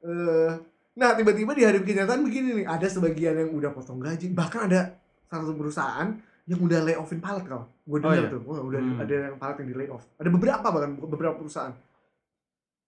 [0.00, 0.50] Eh,
[0.94, 4.94] nah tiba-tiba di hari kenyataan begini nih ada sebagian yang udah potong gaji bahkan ada
[5.26, 8.30] satu perusahaan yang udah lay offin pilot kalau gue Oh, dengar iya?
[8.30, 8.98] tuh wah udah Hmm.
[8.98, 11.72] ada yang pilot yang di lay off ada beberapa bahkan beberapa perusahaan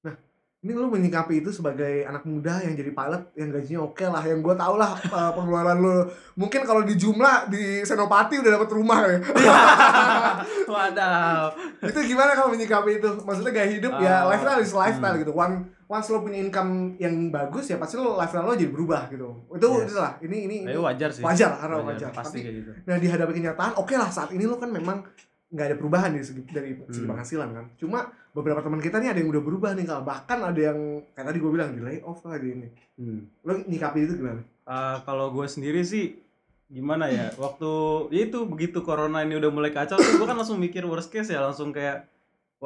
[0.03, 0.15] nah
[0.59, 4.41] ini lu menyikapi itu sebagai anak muda yang jadi pilot yang gajinya oke lah yang
[4.41, 5.97] gue tau lah uh, pengeluaran lu
[6.35, 9.19] mungkin kalau di jumlah di Senopati udah dapat rumah ya
[10.67, 11.43] Wadaw.
[11.83, 15.23] itu gimana kalau menyikapi itu maksudnya gaya hidup ya Ah, lifestyle is lifestyle hmm.
[15.23, 15.55] gitu one
[15.87, 19.69] once lo punya income yang bagus ya pasti lo lifestyle lo jadi berubah gitu itu
[19.73, 19.87] Yes.
[19.89, 21.23] itulah ini ini, ini itu wajar sih.
[21.23, 22.71] wajar karena wajar, Pasti Tapi, kayak gitu.
[22.85, 25.07] nah dihadapi kenyataan oke lah saat ini lo kan memang
[25.47, 27.09] nggak ada perubahan dari segi dari segi Hmm.
[27.09, 27.99] penghasilan kan cuma
[28.31, 31.39] beberapa teman kita nih ada yang udah berubah nih kalau bahkan ada yang kayak tadi
[31.39, 33.21] gue bilang di lay off lah di ini Hmm.
[33.41, 36.19] lo nyikapi itu gimana Uh, kalau gue sendiri sih
[36.67, 37.71] gimana ya waktu
[38.11, 41.31] ya itu begitu corona ini udah mulai kacau tuh gue kan langsung mikir worst case
[41.31, 42.11] ya langsung kayak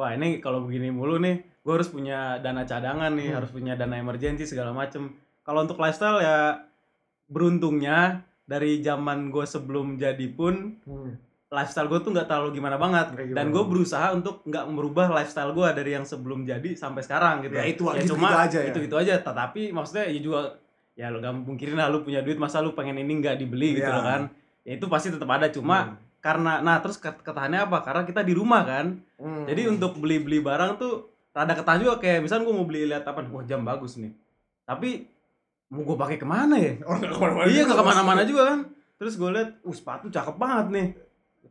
[0.01, 3.37] wah ini kalau begini mulu nih gue harus punya dana cadangan nih Hmm.
[3.37, 6.57] harus punya dana emergency segala macem kalau untuk lifestyle ya
[7.27, 10.75] beruntungnya dari zaman gue sebelum jadi pun
[11.47, 13.53] lifestyle gue tuh nggak terlalu gimana banget Kayak dan gimana?
[13.53, 17.63] gue berusaha untuk nggak merubah lifestyle gue dari yang sebelum jadi sampai sekarang gitu Ya,
[17.63, 18.67] itu- gitu-gitu cuma aja ya.
[18.67, 20.39] itu itu aja tetapi maksudnya ya juga
[20.93, 23.85] ya lo gak mungkirin lah lu punya duit masa lu pengen ini nggak dibeli gitu
[23.85, 23.95] Iya.
[23.95, 24.21] loh kan
[24.63, 25.95] ya itu pasti tetap ada cuma Hmm.
[26.21, 27.81] Karena nah terus ket- ketahannya apa?
[27.81, 29.01] Karena kita di rumah kan.
[29.17, 29.45] Hmm.
[29.45, 31.97] jadi untuk beli beli barang tuh rada ketahan juga.
[31.97, 34.13] Kayak misalnya gue mau beli lihat apa wah jam bagus nih.
[34.63, 35.09] Tapi
[35.73, 36.77] mau gue pakai ke mana ya?
[36.85, 37.83] Oh, nggak ke mana-mana iya nggak Bos.
[37.83, 38.59] ke mana-mana juga kan.
[39.01, 40.87] Terus gue lihat uh sepatu cakep banget nih.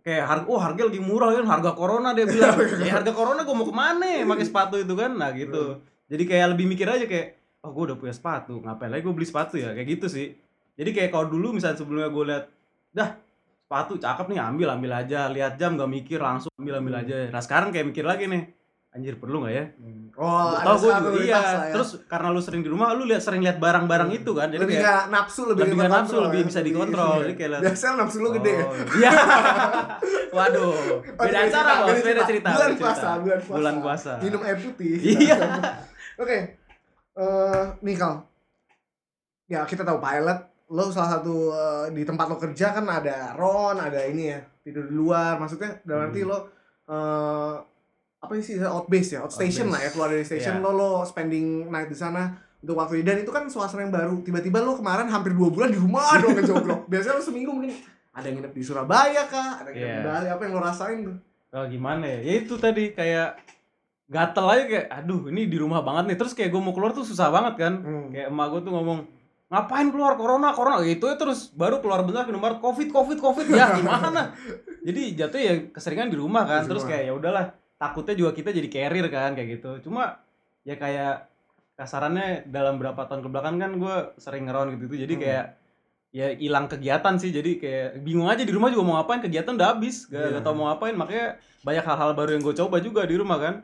[0.01, 2.55] Kayak harga oh harga lagi murah kan harga corona dia bilang.
[2.79, 5.19] Ya harga corona gue mau ke mana ya pakai sepatu itu kan?
[5.19, 5.83] Nah gitu.
[6.07, 9.27] Jadi kayak lebih mikir aja kayak oh gue udah punya sepatu ngapain lagi gue beli
[9.27, 9.75] sepatu ya?
[9.75, 10.39] Kayak gitu sih.
[10.79, 12.45] Jadi kayak kalau dulu misalnya sebelumnya gue lihat
[12.95, 13.09] dah
[13.71, 17.03] sepatu cakep nih ambil ambil aja lihat jam gak mikir langsung ambil ambil Hmm.
[17.07, 18.51] aja nah sekarang kayak mikir lagi nih
[18.91, 19.65] anjir perlu nggak ya
[20.21, 21.41] Oh, ada Tahu gue juga iya.
[21.41, 21.73] ya.
[21.73, 24.53] Terus karena lu sering di rumah, lu lihat sering lihat barang-barang itu kan.
[24.53, 26.47] Jadi lebih kayak nafsu lebih, lebih nggak nafsu, lebih ya.
[26.51, 27.09] bisa dikontrol.
[27.09, 27.21] Iya.
[27.23, 28.61] Jadi kayak lihat, Biasanya nafsu lu gede ya.
[28.61, 29.11] Oh, Iya.
[30.37, 30.73] Waduh.
[31.17, 31.99] Oh, Beda acara, Bos.
[32.05, 32.49] Beda cerita.
[32.53, 33.57] Bulan puasa, bulan puasa.
[33.57, 34.13] Bulan puasa.
[34.21, 34.93] Minum air putih.
[35.25, 35.37] Iya.
[36.21, 36.39] Oke.
[37.17, 38.15] Eh, nih Kal.
[39.49, 40.39] Ya, kita tahu pilot
[40.71, 44.87] lo salah satu eh, di tempat lo kerja kan ada ron, ada ini ya, tidur
[44.87, 45.35] di luar.
[45.37, 46.31] Maksudnya dalam arti Hmm.
[46.31, 46.39] lo
[46.87, 47.55] eh
[48.21, 49.73] apa sih outbase ya, outstation Outbase.
[49.73, 50.63] lah ya, keluar dari station Iya.
[50.63, 54.21] lo lo spending night di sana untuk waktu ini dan itu kan suasana yang baru.
[54.21, 56.87] Tiba-tiba lo kemarin hampir dua bulan di rumah dong ngejogrok.
[56.87, 57.75] Biasanya lo seminggu mungkin
[58.11, 60.07] ada yang nginep di Surabaya kah, ada yang nginep di Iya.
[60.07, 61.17] Bali, apa yang lo rasain tuh?
[61.51, 62.19] Oh, gimana ya?
[62.21, 63.41] Ya itu tadi kayak
[64.07, 67.03] gatel aja kayak aduh ini di rumah banget nih terus kayak gue mau keluar tuh
[67.03, 68.07] susah banget kan Hmm.
[68.09, 68.99] kayak emak gue tuh ngomong
[69.51, 70.55] ngapain keluar corona?
[70.55, 73.47] Corona gitu ya terus baru keluar bentar ke nomor covid covid covid.
[73.51, 74.33] Ya gimana?
[74.81, 76.95] Jadi jatuh ya keseringan di rumah kan Di terus rumah.
[76.95, 79.71] kayak ya udahlah takutnya juga kita jadi carrier kan kayak gitu.
[79.85, 80.23] Cuma
[80.63, 81.27] ya kayak
[81.75, 85.23] kasarannya dalam berapa tahun ke belakang kan gue sering ngeron gitu, gitu jadi Hmm.
[85.25, 85.45] kayak
[86.11, 87.31] ya hilang kegiatan sih.
[87.31, 90.07] Jadi kayak bingung aja di rumah juga mau ngapain kegiatan udah habis.
[90.07, 90.31] Gak, Iya.
[90.39, 91.27] gak tau mau ngapain makanya
[91.61, 93.55] banyak hal-hal baru yang gue coba juga di rumah kan.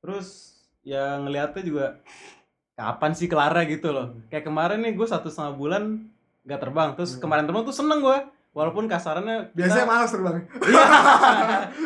[0.00, 1.86] Terus ya ngeliatnya juga
[2.78, 5.82] kapan sih kelarnya gitu loh kayak kemarin nih gue satu setengah bulan
[6.40, 7.20] nggak terbang terus Hmm.
[7.20, 8.18] kemarin terbang tuh seneng gue
[8.50, 10.36] walaupun kasarannya kita- Biasanya malas terbang.
[10.38, 10.86] Iya.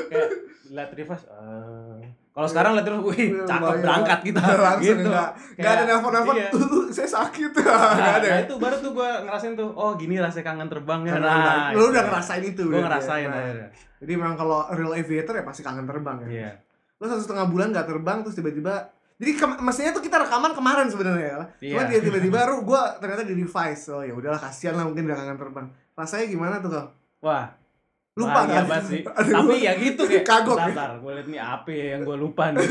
[0.07, 0.29] kayak
[0.71, 2.05] lihat reverse eh.
[2.31, 5.31] kalau sekarang lihat terus wih Iya, cakep berangkat kita Langsung gitu enggak.
[5.51, 6.35] Enggak ada Kayak- nelpon-nelpon.
[6.35, 6.49] iya.
[6.51, 7.51] "Uh, saya sakit.
[7.53, 7.61] Nah,
[7.93, 8.27] Enggak ada.
[8.27, 8.43] nah, ya?
[8.43, 11.85] itu baru tuh gue ngerasain tuh oh gini rasanya kangen terbang ya Karena nah lu
[11.87, 12.63] udah ngerasain itu.
[12.63, 13.29] gue berarti ngerasain ya.
[13.29, 16.29] Nah, akhirnya Jadi memang kalau real aviator ya pasti kangen terbang ya.
[16.31, 16.51] iya
[16.97, 18.75] Lu satu setengah bulan nggak terbang terus tiba-tiba
[19.23, 21.41] jadi ke, mestinya tuh kita rekaman kemarin sebenarnya ya.
[21.71, 21.89] Cuma Iya.
[21.89, 23.87] dia tiba-tiba ru gua ternyata di revise.
[23.89, 25.67] Oh ya udahlah kasihan lah mungkin udah kangen terbang.
[25.93, 26.87] Rasanya gimana tuh kal?
[27.21, 27.55] wah
[28.13, 28.67] Lupa kan?
[28.67, 32.03] banget sih Aduh, tapi ya gitu kayak Kagok bentar, gue liat nih apa ya yang
[32.03, 32.67] gue lupa nih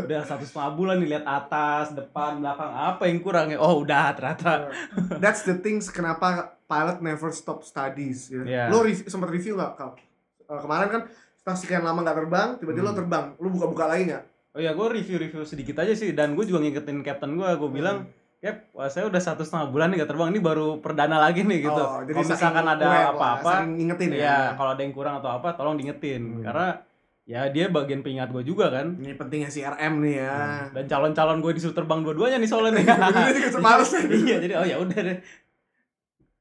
[0.00, 4.14] udah satu setengah bulan nih lihat atas depan belakang apa yang kurang ya oh udah
[4.14, 4.70] ternyata
[5.16, 8.30] That's the things kenapa pilot never stop studies.
[8.30, 8.40] Ya.
[8.40, 8.62] Iya.
[8.68, 9.98] Lo rev- sempat review nggak kal?
[10.40, 11.02] Eh, kemarin kan
[11.34, 13.00] setelah sekian lama nggak terbang, tiba-tiba lo Hmm.
[13.00, 13.24] terbang.
[13.34, 14.24] Lo buka-buka lagi nggak?
[14.54, 18.08] Oh ya gue review-review sedikit aja sih dan gue juga ngingetin captain gue gue bilang
[18.40, 20.32] Yap, wah, saya udah satu setengah bulan nih gak terbang.
[20.32, 21.76] Ini baru perdana lagi nih gitu.
[21.76, 24.16] Oh, jadi Kalau misalkan ada apa-apa, ngingetin ya.
[24.16, 26.40] ya kalau ada yang kurang atau apa, tolong diingetin.
[26.40, 26.48] Hmm.
[26.48, 26.80] Karena
[27.28, 28.96] ya dia bagian pengingat gue juga kan.
[28.96, 30.36] Ini pentingnya CRM nih ya.
[30.72, 32.84] Dan calon-calon gue disuruh terbang dua-duanya nih soalnya nih.
[33.44, 33.92] Juga males.
[34.08, 35.18] iya, jadi oh ya udah deh.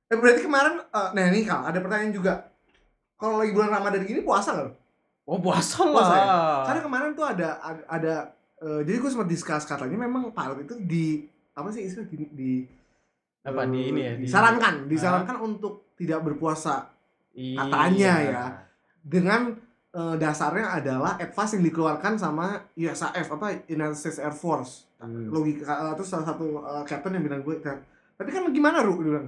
[0.09, 2.33] Eh, berarti kemarin, eh, nah ini kal, ada pertanyaan juga.
[3.19, 4.71] Kalau lagi bulan Ramadan gini puasa nggak?
[5.29, 5.93] Oh puasa lah.
[5.93, 6.25] Puasa ya?
[6.65, 7.49] Karena kemarin tuh ada
[7.85, 8.13] ada,
[8.57, 11.05] eh, jadi gue sempat discuss katanya memang pilot itu di
[11.53, 12.51] apa sih istilah di, di
[13.39, 14.13] apa eh, di ini ya?
[14.13, 16.89] Di, disarankan disarankan untuk tidak berpuasa
[17.29, 17.61] Iya.
[17.61, 18.45] katanya ya.
[18.99, 19.53] dengan
[19.91, 25.31] eh, dasarnya adalah advice yang dikeluarkan sama USAF apa United States Air Force Hmm.
[25.31, 27.79] logika eh, terus salah satu eh, captain yang bilang gue "Ka-
[28.17, 29.27] tapi kan gimana Ru dia bilang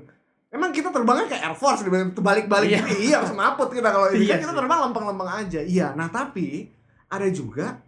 [0.52, 2.80] emang kita terbangnya kayak Air Force bilang terbalik-balik Iya.
[2.82, 6.08] gitu iya harus maput kita kalau ini Iya kan kita terbang lempeng-lempeng aja iya nah
[6.08, 6.68] tapi
[7.08, 7.80] ada juga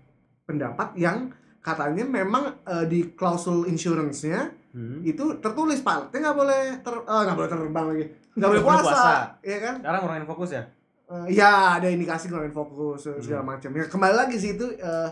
[0.41, 5.05] pendapat yang katanya memang eh, di klausul insurance-nya Hmm.
[5.05, 9.13] itu tertulis pilotnya nggak boleh ter eh, nggak boleh terbang lagi nggak boleh puasa, puasa.
[9.43, 10.63] ya kan Sekarang ngurangin fokus ya?
[11.05, 13.53] Eh, ya ada indikasi ngelakuin fokus eh, segala Hmm.
[13.53, 15.09] macam ya kembali lagi sih itu eh,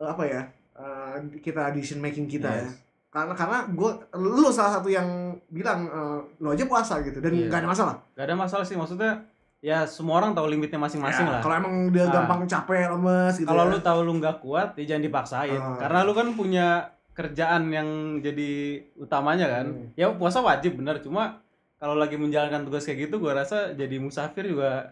[0.00, 2.72] apa ya eh, kita decision making kita ya Yes.
[3.16, 5.08] Karena karena gue lu salah satu yang
[5.48, 7.48] bilang eh, lu aja puasa gitu dan Iya.
[7.48, 9.24] nggak ada masalah Gak ada masalah sih maksudnya
[9.58, 11.40] ya semua orang tahu limitnya masing-masing Ya, lah.
[11.40, 12.12] kalau emang dia Ah.
[12.12, 13.72] gampang capek lemes gitu Kalau ya.
[13.72, 15.56] lu tahu lu nggak kuat, ya jangan dipaksain.
[15.56, 15.74] Ah.
[15.76, 16.66] Karena lu kan punya
[17.12, 17.88] kerjaan yang
[18.20, 18.52] jadi
[18.94, 19.66] utamanya kan.
[19.72, 19.88] Hmm.
[19.96, 21.40] Ya puasa wajib bener, cuma
[21.76, 24.84] kalau lagi menjalankan tugas kayak gitu, gua rasa jadi musafir juga gak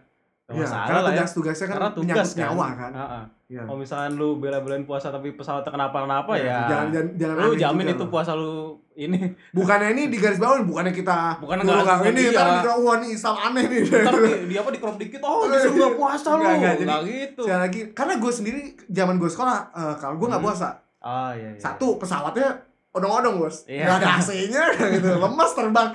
[0.46, 1.16] Iya, masalah karena lah ya.
[1.16, 2.38] tugas-tugasnya kan Karena tugas kan.
[2.38, 3.24] nyawa kan Ah, ah.
[3.46, 3.62] Iya.
[3.62, 7.86] Kalau misalkan lu bela-belain puasa tapi pesawatnya kenapa-napa Iya, ya, jangan jangan, jangan lu jamin
[7.88, 8.10] itu loh.
[8.10, 8.52] puasa lu
[8.94, 9.18] ini.
[9.50, 12.30] bukannya ini di garis bawah bukannya kita Bukan nyuruh nggak- nggak- ini iya.
[12.30, 15.40] ntar dikira wah nih Islam aneh nih Ntar di, di apa di crop dikit, oh
[15.46, 16.36] disuruh gak puasa lu.
[16.38, 17.42] Nggak, nggak, jadi- Nggak gitu.
[17.42, 20.50] Sekali lagi karena gue sendiri zaman gue sekolah eh, kalau gue nggak Hmm.
[20.50, 20.68] puasa
[21.00, 21.58] Ah iya iya.
[21.58, 22.48] Satu pesawatnya
[22.90, 23.84] odong-odong bos, Iya.
[23.86, 25.88] nggak ada AC-nya gitu, lemas terbang.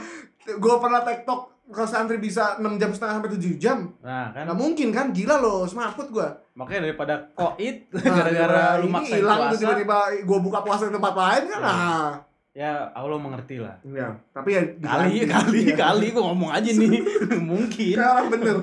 [0.52, 4.58] Gue pernah tektok kalau antri bisa 6 jam setengah sampai 7 jam Nah, kan nggak
[4.58, 9.60] mungkin kan gila loh semaput gua makanya daripada koit Nah, gara-gara lu ini hilang tuh
[9.60, 11.70] tiba-tiba gua buka puasa di tempat lain kan Iya.
[11.70, 12.10] nah
[12.50, 13.78] Ya, Allah mengerti lah.
[13.86, 15.30] ya tapi ya Kali, diganti.
[15.30, 15.76] kali, Iya.
[15.78, 16.92] kali gua ngomong aja nih.
[17.50, 17.96] Mungkin.
[17.96, 18.58] Orang bener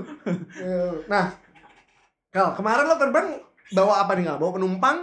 [1.06, 1.24] nah
[2.28, 3.28] Kal, kemarin lo terbang
[3.70, 4.36] bawa apa nih Kal?
[4.36, 4.98] bawa penumpang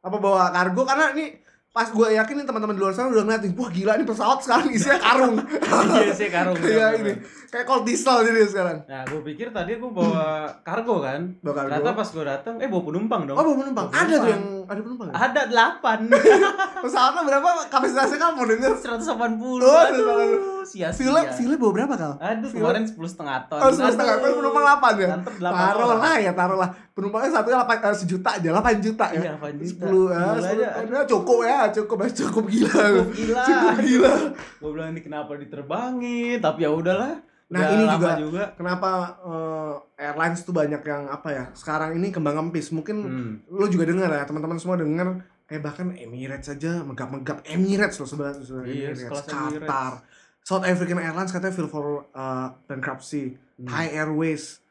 [0.00, 1.36] apa bawa kargo karena ini
[1.70, 4.68] pas gue yakin nih teman-teman di luar sana udah ngeliatin wah gila ini pesawat sekarang
[4.68, 5.38] isinya karung
[6.02, 6.58] Iya sih karung.
[6.60, 7.12] kayak ini
[7.46, 11.30] kayak cold diesel jadi sekarang Nah, gue pikir tadi gue bawa kargo kan.
[11.38, 13.34] bawa kargo Ternyata pas gue datang, eh bawa penumpang dong.
[13.34, 14.32] oh bawa penumpang Bawa ada tuh penumpang.
[14.32, 15.14] yang ada penumpang ya?
[15.16, 15.98] Ada delapan.
[16.82, 19.62] pesawatnya berapa kapasitasnya kan mau denger 180.
[19.62, 20.18] Oh, Aduh,
[20.62, 20.90] sia-sia.
[20.96, 22.12] Villa, Villa bawa berapa kal?
[22.16, 23.58] Aduh, Villa- kemarin sepuluh setengah ton.
[23.58, 25.08] Oh, sepuluh setengah kan penumpang delapan ya?
[25.32, 26.70] Delapan Taruh lah ya, taruh lah.
[26.90, 29.20] Penumpangnya satunya delapan eh, sejuta aja, delapan juta ya.
[29.20, 29.68] Iya, 8 juta.
[29.70, 32.84] Sepuluh ya, Gila sepuluh ton ya, cukup ya, cukup cukup gila.
[32.96, 33.42] Cukup gila.
[33.42, 34.14] Cukup gila.
[34.56, 37.20] Gue bilang ini kenapa diterbangin, tapi ya udahlah.
[37.50, 38.44] Nah, Udah ini juga, juga.
[38.54, 41.44] kenapa eh, airlines tuh banyak yang apa ya?
[41.52, 42.70] Sekarang ini kembang kempis.
[42.70, 43.32] Mungkin Hmm.
[43.48, 48.46] lo juga dengar ya, teman-teman semua dengar kayak bahkan Emirates saja megap-megap Emirates loh sebenarnya
[48.64, 49.26] Iya, Emirates.
[49.26, 49.92] Qatar,
[50.40, 53.66] South African Airlines katanya feel for uh, bankruptcy, Hmm.
[53.66, 54.62] Thai Airways,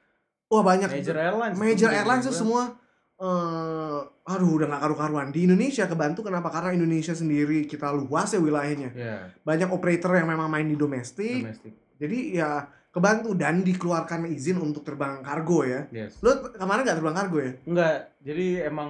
[0.47, 1.55] wah banyak Major Airlines.
[1.55, 2.73] major airlines tuh semua
[3.19, 8.39] eh aduh udah gak karu-karuan di Indonesia kebantu kenapa karena Indonesia sendiri kita luas ya
[8.39, 11.73] wilayahnya Iya, banyak operator yang memang main di domestik domestik.
[11.95, 12.49] jadi ya
[12.89, 16.15] kebantu dan dikeluarkan izin untuk terbang kargo ya Yes.
[16.19, 18.89] lu kemarin gak terbang kargo ya Enggak, jadi emang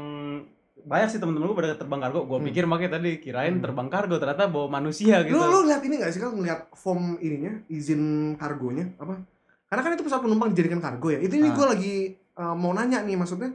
[0.80, 2.24] banyak sih temen-temen gue pada terbang kargo.
[2.24, 2.48] Gue Hmm.
[2.48, 3.62] pikir makanya tadi kirain Hmm.
[3.62, 5.36] terbang kargo ternyata bawa manusia gitu.
[5.36, 8.02] lu lu lihat ini gak sih kalau ngeliat form ininya izin
[8.36, 9.20] kargonya apa
[9.66, 11.54] karena kan itu pesawat penumpang dijadikan kargo ya itu ini Ah.
[11.54, 13.52] gue lagi eh, mau nanya nih maksudnya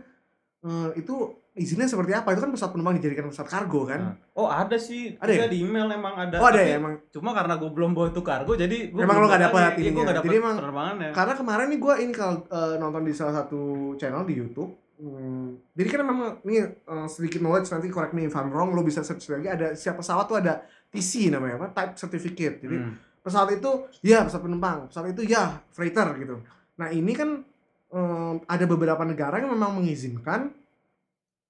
[0.65, 1.15] eh, itu
[1.55, 5.15] izinnya seperti apa itu kan pesawat penumpang dijadikan pesawat kargo kan Nah, Oh ada sih,
[5.15, 5.47] Ada ya?
[5.47, 6.37] di email emang ada.
[6.37, 9.17] oh ada Tapi ya emang Cuma karena gue belum bawa itu kargo, jadi gue Emang
[9.17, 9.93] lo nggak dapet ininya.
[9.95, 11.11] gue dapet Jadi emang- penerbangannya.
[11.13, 13.61] karena kemarin nih gue ini kalau eh, nonton di salah satu
[13.95, 18.35] channel di YouTube hmm, jadi kan memang ini eh, sedikit knowledge nanti correct me if
[18.35, 21.93] I'm wrong lo bisa search lagi ada siapa pesawat tuh ada TC namanya apa type
[21.97, 22.95] certificate jadi Hmm.
[23.21, 26.43] pesawat itu ya pesawat penumpang pesawat itu ya freighter gitu
[26.75, 27.47] nah ini kan
[27.95, 30.51] eh, ada beberapa negara yang memang mengizinkan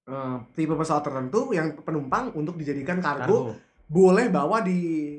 [0.05, 3.57] eh, tipe pesawat tertentu yang penumpang untuk dijadikan kargo, Kargo.
[3.87, 4.77] boleh bawa di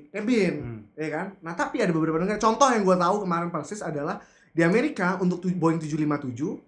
[0.08, 0.80] cabin Hmm.
[0.94, 1.26] ya kan?
[1.40, 2.36] Nah tapi ada beberapa negara.
[2.36, 6.62] Contoh yang gue tahu kemarin persis adalah di Amerika untuk tu- Boeing 757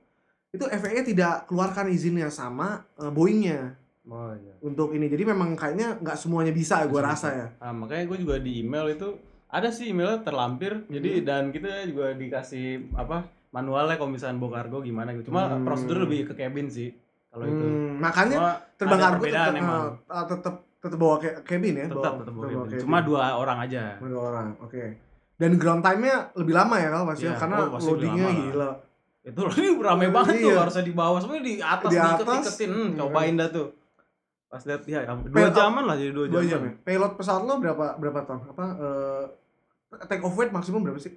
[0.49, 4.55] itu FAA tidak keluarkan izinnya sama eh, Boeingnya Oh iya.
[4.61, 5.07] untuk ini.
[5.07, 7.47] Jadi memang kayaknya nggak semuanya bisa gue rasa ya.
[7.61, 9.15] Nah, makanya gue juga di email itu
[9.47, 10.85] ada sih emailnya terlampir.
[10.87, 11.25] Jadi Hmm.
[11.25, 15.29] dan kita juga dikasih apa manualnya kalau misalnya bawa kargo gimana gitu.
[15.29, 15.63] Cuma Hmm.
[15.63, 16.93] prosedur lebih ke cabin sih
[17.27, 17.61] kalau itu.
[17.63, 19.85] Hmm, makanya Cuma terbang kargo tetap, emang.
[20.03, 21.87] eh, tetap tetap bawa ke- cabin ya.
[21.87, 22.59] tetap tetap bawa cabin.
[22.67, 22.81] cabin.
[22.81, 23.83] Cuma dua orang aja.
[23.97, 24.47] Cuma dua orang.
[24.59, 24.83] Oke.
[25.35, 28.71] Dan ground time-nya lebih lama ya kalau pasti Iya, karena oh, loadingnya gila.
[29.23, 30.13] Itu ini rame Iya.
[30.13, 32.43] banget tuh harusnya di bawah semuanya di atas Di atas.
[32.43, 32.99] iketin hmm, Iya.
[33.01, 33.69] cobain dah tuh.
[34.47, 36.49] Pas lihat ya dua Pel- jaman lah jadi dua Dua jaman.
[36.49, 36.73] jam ya.
[36.83, 38.41] Payload pesawat lo berapa berapa ton?
[38.47, 39.25] Apa eh
[40.05, 41.13] take off weight maksimum berapa sih?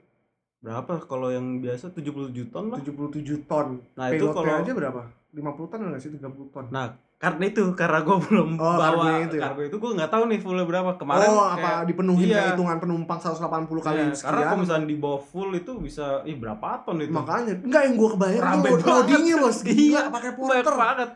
[0.61, 2.77] Berapa kalau yang biasa 77 ton lah.
[2.79, 3.81] 77 ton.
[3.91, 5.01] Nah, itu Payloadnya kalau aja berapa?
[5.31, 6.09] 50 ton enggak sih?
[6.11, 6.65] 30 ton.
[6.69, 6.85] Nah,
[7.17, 9.43] karena itu karena gue belum Oh, bawa kargonya itu ya?
[9.43, 12.41] kargo itu gue nggak tahu nih fullnya berapa kemarin oh, kayak- apa dipenuhi iya.
[12.49, 13.45] hitungan penumpang 180
[13.79, 14.25] kali Iya, sekian?
[14.25, 17.93] karena kalau misalnya di bawah full itu bisa ih berapa ton itu Makanya enggak yang
[17.95, 18.81] gua kebayang Rame banget.
[18.83, 19.57] loadingnya bos.
[19.69, 20.73] Gila Iya, pakai porter.
[20.75, 21.09] banget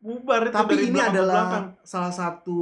[0.00, 1.64] bubar itu Tapi dari ini adalah belakang.
[1.80, 2.58] salah satu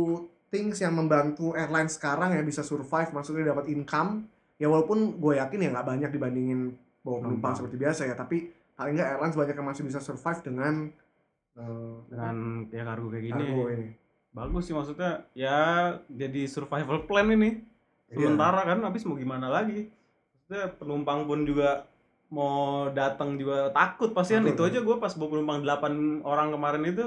[0.47, 4.29] things yang membantu airline sekarang ya bisa survive maksudnya dapat income.
[4.61, 8.93] Ya walaupun gue yakin ya nggak banyak dibandingin bawa penumpang seperti biasa ya, tapi paling
[8.93, 10.93] nggak airlines banyak yang masih bisa survive dengan
[11.57, 12.37] eh, dengan
[12.69, 13.45] ya kargo kayak gini.
[13.49, 13.89] Kargo ini.
[14.31, 15.59] bagus sih maksudnya ya
[16.07, 17.67] jadi survival plan ini.
[18.11, 18.27] Iya.
[18.27, 19.87] sementara kan habis mau gimana lagi?
[20.37, 21.87] Maksudnya penumpang pun juga
[22.31, 24.47] mau datang juga takut pasti kan.
[24.47, 27.07] Itu aja gue pas bawa penumpang 8 orang kemarin itu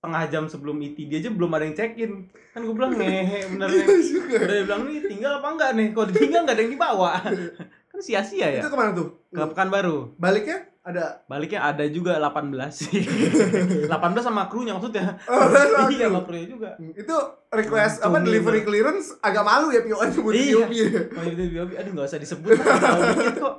[0.00, 3.68] setengah jam sebelum ITD aja belum ada yang check in kan gue bilang ngehe bener
[3.68, 4.36] nih Iya juga.
[4.38, 7.10] udah dia bilang nih tinggal apa enggak nih kalau ditinggal nggak ada yang dibawa
[7.90, 9.08] kan sia-sia ya Itu ke mana tuh?
[9.28, 13.04] ke Pekanbaru Baliknya ada baliknya ada juga 18 sih
[13.84, 16.08] 18 sama krunya maksudnya Oh, sama iya kru.
[16.08, 17.16] sama krunya juga itu
[17.50, 20.64] request apa delivery clearance agak malu ya PO sebut Iya.
[20.64, 20.72] POP.
[21.12, 22.56] Oh, itu Biobi, aduh nggak usah disebut
[23.36, 23.54] kok.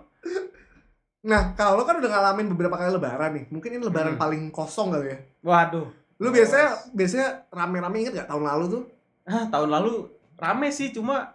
[1.22, 3.46] Nah, kalau lo kan udah ngalamin beberapa kali lebaran nih.
[3.48, 4.22] Mungkin ini lebaran Hmm.
[4.22, 5.18] paling kosong kali ya.
[5.44, 5.86] Waduh,
[6.22, 8.84] Lu biasanya biasanya rame-rame inget gak tahun lalu tuh?
[9.24, 9.94] ah, tahun lalu
[10.36, 11.34] rame sih, cuma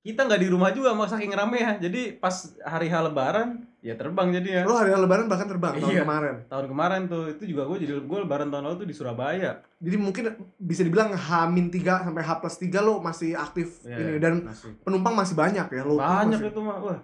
[0.00, 1.72] kita nggak di rumah juga, mak saking rame ya.
[1.78, 4.62] Jadi pas hari H Lebaran, ya terbang jadi ya.
[4.62, 6.02] Lo hari lebaran bahkan terbang tahun Iya.
[6.02, 6.34] kemarin.
[6.44, 9.64] Tahun kemarin tuh, itu juga gue jadi gue Lebaran tahun lalu tuh di Surabaya.
[9.80, 10.24] Jadi mungkin
[10.58, 14.76] bisa dibilang H-3 sampai H plus 3 lo masih aktif Iya, ini dan masih.
[14.80, 15.96] penumpang masih banyak ya lo.
[15.96, 17.00] Banyak masih- itu mah, wah.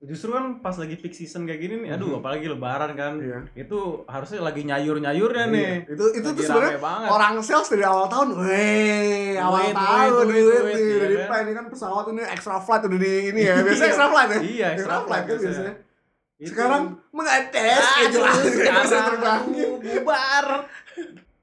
[0.00, 3.20] Justru kan pas lagi peak season kayak gini nih, aduh apalagi lebaran kan.
[3.20, 3.38] Iya.
[3.52, 5.60] Itu harusnya lagi nyayur-nyayurnya nih.
[5.84, 5.92] Iya.
[5.92, 10.24] Itu itu Lagi tuh sebenarnya orang sales dari awal tahun, weh, awal Duit, tahun duit,
[10.24, 11.40] duit, duit, nih, duit, udah iya di kan?
[11.44, 14.40] ini kan pesawat ini extra flight udah di ini ya, biasanya extra flight ya.
[14.40, 15.74] Iya, extra flight kan biasanya.
[16.40, 16.48] Itu.
[16.48, 16.82] Sekarang
[17.12, 19.70] mengetes bisa sekarang terbangin.
[19.76, 20.46] bubar.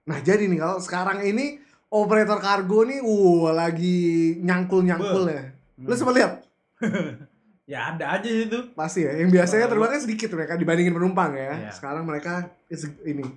[0.01, 1.61] Nah jadi nih kalau sekarang ini
[1.93, 3.97] operator kargo nih, uh lagi
[4.41, 5.45] nyangkul nyangkul ya.
[5.77, 5.93] Lu Hmm.
[5.93, 6.33] sempat lihat?
[7.67, 8.71] Ya ada aja itu.
[8.71, 9.11] Pasti ya.
[9.11, 11.67] Yang biasanya Wah, terbangnya sedikit mereka dibandingin penumpang ya.
[11.67, 11.71] Iya.
[11.75, 12.47] Sekarang mereka
[13.03, 13.27] ini.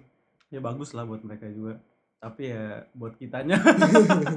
[0.54, 1.82] Ya bagus lah buat mereka juga.
[2.20, 3.56] Tapi ya buat kitanya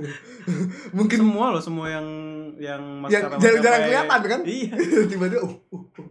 [0.97, 2.07] Mungkin semua loh semua yang
[2.55, 4.41] yang yang maskapai- jarang-jarang maskapai- kelihatan kan?
[4.49, 4.73] Iya.
[5.13, 6.07] Tiba-tiba uh, uh, uh.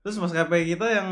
[0.00, 1.08] Terus maskapai kita yang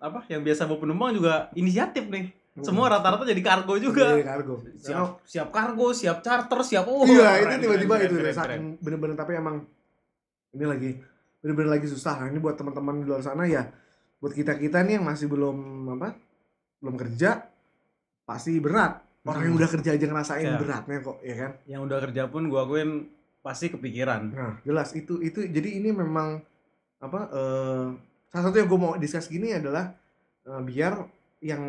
[0.00, 2.32] apa yang biasa bawa penumpang juga inisiatif nih.
[2.56, 2.64] Hmm.
[2.64, 4.16] Semua rata-rata jadi kargo juga.
[4.16, 4.54] Iya, kargo.
[4.78, 7.04] Siap siap kargo, siap charter, siap oh.
[7.04, 8.32] iya, itu tiba-tiba itu keren.
[8.34, 9.66] saking bener-bener tapi emang
[10.54, 10.90] ini lagi
[11.38, 12.18] bener-bener lagi susah.
[12.18, 13.66] Nah, ini buat teman-teman di luar sana ya.
[14.18, 15.56] Buat kita-kita nih yang masih belum
[15.94, 16.18] apa?
[16.78, 17.46] Belum kerja
[18.24, 18.98] pasti berat.
[19.22, 19.60] Orang yang Hmm.
[19.60, 20.56] udah kerja aja ngerasain Iya.
[20.56, 21.52] beratnya kok, ya kan?
[21.64, 22.90] Yang udah kerja pun gua akuin
[23.38, 24.22] pasti kepikiran.
[24.30, 26.40] Nah, jelas itu itu jadi ini memang
[26.98, 27.86] apa eh
[28.28, 29.94] salah satu yang gue mau discuss gini adalah
[30.44, 30.98] eh, biar
[31.38, 31.62] yang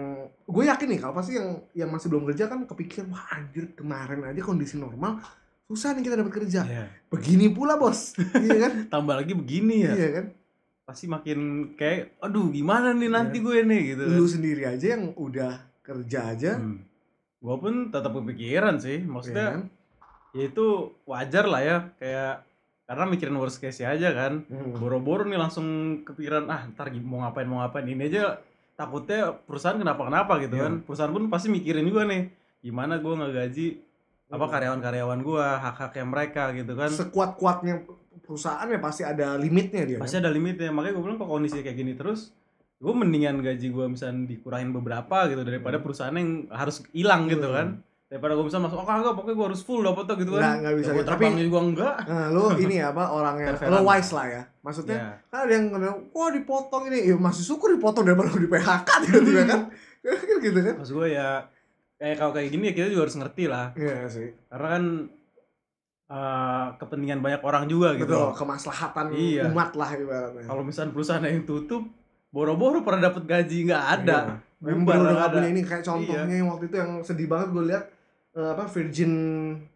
[0.44, 4.26] gue yakin nih kalau pasti yang yang masih belum kerja kan kepikir wah anjir kemarin
[4.26, 5.22] aja kondisi normal
[5.70, 6.62] susah nih kita dapat kerja.
[6.66, 6.86] Iya.
[7.08, 8.72] Begini pula bos, iya kan?
[8.90, 9.94] Tambah lagi begini ya.
[9.94, 10.26] Iya kan?
[10.84, 11.40] Pasti makin
[11.78, 13.46] kayak aduh gimana nih nanti Iya.
[13.46, 14.04] gue nih gitu.
[14.10, 16.82] Lu sendiri aja yang udah kerja aja, Hmm.
[17.40, 19.00] Gua pun tetap kepikiran sih.
[19.00, 19.62] ya Maksudnya kan?
[20.30, 20.66] ya itu
[21.06, 22.44] wajar lah ya kayak
[22.84, 24.76] karena mikirin worst case aja kan Hmm.
[24.76, 25.66] boro-boro nih langsung
[26.04, 28.38] kepikiran ah ntar mau ngapain mau ngapain ini aja
[28.76, 30.64] takutnya perusahaan kenapa kenapa gitu Iya.
[30.64, 32.28] kan perusahaan pun pasti mikirin juga nih
[32.60, 33.68] gimana gua nggak gaji
[34.30, 34.52] apa Hmm.
[34.52, 37.82] karyawan-karyawan gua hak-haknya mereka gitu kan Sekuat-kuatnya
[38.20, 39.98] perusahaan ya pasti ada limitnya dia.
[39.98, 42.30] pasti ada limitnya makanya gue bilang kok kondisi kayak gini terus
[42.76, 47.56] gue mendingan gaji gua misalnya dikurangin beberapa gitu daripada perusahaan yang harus hilang gitu Hmm.
[47.56, 47.68] kan
[48.06, 50.76] daripada gue bisa masuk oh kagak pokoknya gue harus full dapet tuh gitu kan nggak
[50.76, 51.10] bisa ya, gue gitu.
[51.12, 53.70] Tapi- juga enggak Nah, lu ini ya apa orangnya Fair-fairan.
[53.72, 54.42] lo wise lah ya.
[54.60, 58.46] Maksudnya ya kan ada yang ngomong wah dipotong ini ya masih syukur dipotong daripada di
[58.46, 59.62] PHK tiba-tiba kan
[60.00, 61.30] kan gitu kan maksud gue ya
[62.00, 63.66] kayak kalau kayak gini ya kita juga harus ngerti lah.
[63.76, 64.28] Iya sih.
[64.48, 64.84] Karena kan
[66.10, 69.44] eh, kepentingan banyak orang juga gitu betul kemaslahatan Iya.
[69.48, 70.44] umat lah ibaratnya.
[70.44, 71.86] Kalau misalnya perusahaan yang tutup
[72.30, 74.20] boro-boro pernah dapat gaji nggak ada.
[74.26, 74.48] Iya.
[74.60, 75.40] Member udah ada.
[75.46, 77.84] ini kayak contohnya yang waktu itu yang sedih banget gue lihat
[78.32, 79.12] eh, apa Virgin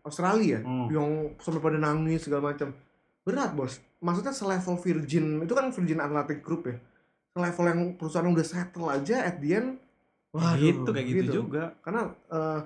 [0.02, 0.88] Australia Hmm.
[0.88, 2.74] yang sampai pada nangis segala macam.
[3.24, 3.80] Berat bos.
[4.00, 6.76] Maksudnya selevel Virgin itu kan Virgin Atlantic Group ya.
[7.32, 9.80] Selevel yang perusahaan udah settle aja at the end
[10.34, 11.78] Wah, gitu kayak gitu, juga.
[11.86, 12.60] Karena eh,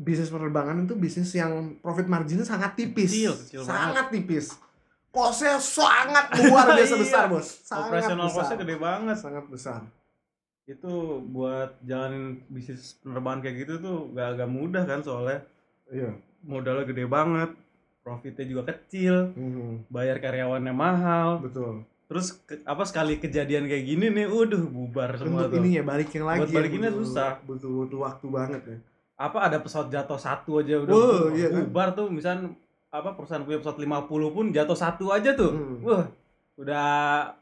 [0.00, 3.12] bisnis penerbangan itu bisnis yang profit marginnya sangat tipis.
[3.12, 4.56] Kecil, kecil sangat tipis.
[5.12, 7.02] Kosnya sangat luar biasa Iya.
[7.04, 7.44] besar bos.
[7.60, 8.36] Sangat operasional besar.
[8.40, 9.16] costnya gede banget.
[9.20, 9.80] Sangat besar.
[10.64, 15.44] Itu buat jalanin bisnis penerbangan kayak gitu tuh gak agak mudah kan soalnya.
[15.92, 16.16] Iya.
[16.42, 17.50] Modalnya gede banget
[18.00, 19.36] profitnya juga kecil.
[19.36, 21.44] Mhm, bayar karyawannya mahal.
[21.44, 25.82] Betul terus ke- apa sekali kejadian kayak gini nih udah bubar semua untuk tuh ininya
[25.86, 27.30] balikin lagi Buat ya, balikinnya butuh- susah.
[27.42, 28.76] butuh butuh waktu banget ya
[29.14, 31.62] apa ada pesawat jatuh satu aja udah bu- iya kan?
[31.62, 32.50] bubar tuh misalnya
[32.88, 35.78] apa perusahaan punya pesawat 50 pun jatuh satu aja tuh Hmm.
[35.80, 36.04] wah
[36.54, 36.86] udah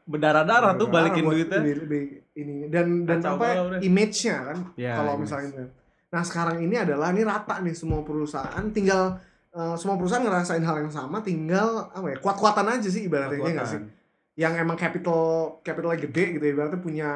[0.05, 3.35] berdarah-darah tuh balikin duitnya lebih ini dan dan Kacau
[3.69, 3.79] deh.
[3.81, 5.27] image-nya kan Ya, kalau image.
[5.27, 5.67] misalnya
[6.07, 9.19] nah sekarang ini adalah ini rata nih semua perusahaan tinggal
[9.49, 13.51] eh, semua perusahaan ngerasain hal yang sama tinggal apa ya kuat-kuatan aja sih ibaratnya ya
[13.53, 13.81] nggak sih.
[14.33, 15.21] Yang emang capital
[15.61, 17.09] capitalnya gede gitu ibaratnya punya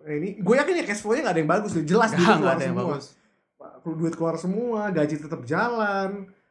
[0.00, 2.36] eh, ini gue yakin ya cash flow-nya nggak ada yang bagus tuh jelas Nggak, duit
[2.38, 2.88] keluar ada yang semua.
[2.90, 3.06] bagus.
[3.84, 6.10] Duit keluar semua gaji tetap jalan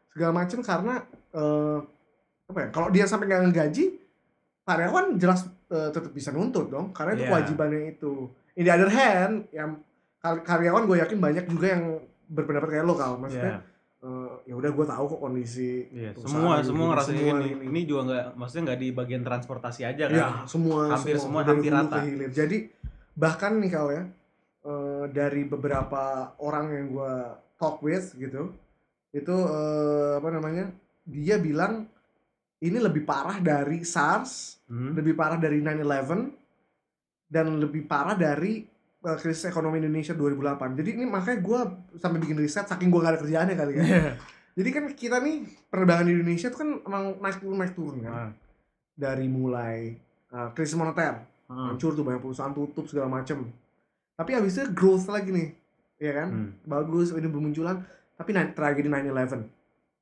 [0.09, 0.93] segala macam karena
[1.31, 1.77] eh,
[2.45, 3.85] apa ya kalau dia sampai nggak ngegaji
[4.63, 7.29] karyawan jelas eh, tetap bisa nuntut dong karena itu Iya.
[7.29, 8.13] kewajibannya itu.
[8.53, 9.81] In the other hand yang
[10.19, 11.83] kar- karyawan gue yakin banyak juga yang
[12.25, 13.72] berpendapat kayak lo kalau maksudnya eh,
[14.43, 16.11] ya udah gue tahu kok kondisi iya.
[16.19, 17.47] semua gini, semua ngerasain semua ini.
[17.49, 17.63] gini.
[17.69, 21.51] ini juga nggak maksudnya nggak di bagian transportasi aja kan ya semua Hampir semua, dari
[21.63, 21.97] hampir rata.
[22.01, 22.29] hilir.
[22.29, 22.57] jadi
[23.13, 24.03] bahkan nih kau ya
[24.63, 26.03] eh, dari beberapa
[26.37, 27.13] orang yang gue
[27.55, 28.51] talk with gitu
[29.11, 30.65] itu eh, apa namanya
[31.03, 31.85] dia bilang
[32.59, 34.95] ini lebih parah dari SARS Hmm.
[34.95, 36.33] lebih parah dari 9/11
[37.27, 38.63] dan lebih parah dari
[38.99, 41.59] eh, krisis ekonomi Indonesia 2008 jadi ini makanya gue
[41.99, 44.11] sampai bikin riset saking gue gak ada kerjaannya kali ya Iya.
[44.53, 48.13] Jadi kan kita nih penerbangan di Indonesia tuh kan emang naik turun naik turun kan
[48.13, 48.31] Ah.
[48.93, 49.97] dari mulai
[50.29, 51.69] eh, krisis moneter Ah.
[51.69, 53.49] hancur tuh banyak perusahaan tutup segala macem
[54.13, 55.49] tapi habis itu growth lagi nih
[55.97, 56.49] ya kan Hmm.
[56.63, 57.81] bagus ini bermunculan
[58.13, 59.41] tapi na- tragedi 9/11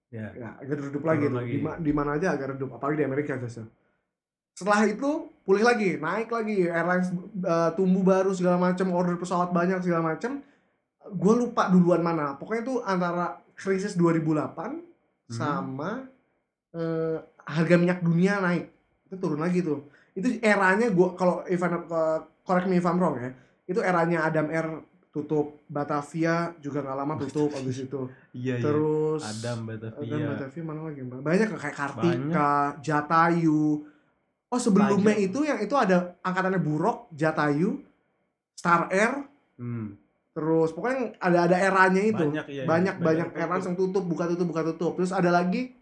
[0.09, 0.27] Ya.
[0.33, 1.47] ya agak redup lagi lagi.
[1.49, 3.63] di, ma- di mana aja agak redup apalagi di Amerika biasa
[4.51, 5.09] setelah itu
[5.41, 10.43] pulih lagi naik lagi airlines eh, tumbuh baru segala macam order pesawat banyak segala macam
[11.01, 14.89] gue lupa duluan mana pokoknya itu antara krisis 2008
[15.27, 16.09] sama
[16.71, 18.67] eh, harga minyak dunia naik
[19.05, 23.15] itu turun lagi tuh itu eranya gua kalau Ivan uh, correct me if I'm wrong
[23.15, 23.31] ya
[23.63, 24.67] itu eranya Adam Air
[25.07, 28.55] tutup Batavia juga nggak lama tutup abis itu Iya, iya.
[28.57, 30.27] terus Adam Adam Batavia.
[30.29, 31.19] Batavia mana lagi Mbak?
[31.21, 32.51] banyak kayak Kartika
[32.81, 33.63] Jatayu
[34.47, 35.27] oh sebelumnya Banyak.
[35.27, 37.79] itu yang itu ada angkatannya Burok Jatayu
[38.51, 39.93] Star Air Hmm.
[40.31, 42.63] Terus pokoknya ada ada eranya itu Banyak iya.
[42.63, 42.65] iya.
[42.67, 45.75] banyak banyak airlines yang tutup buka tutup buka tutup terus ada lagi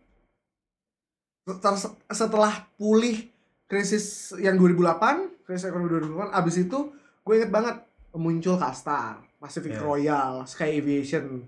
[2.09, 3.25] setelah, pulih
[3.65, 6.79] krisis yang 2008 krisis ekonomi 2008 abis itu
[7.21, 7.77] gue inget banget
[8.13, 9.81] muncul Kastar Pacific Yes.
[9.81, 11.45] Royal Sky Aviation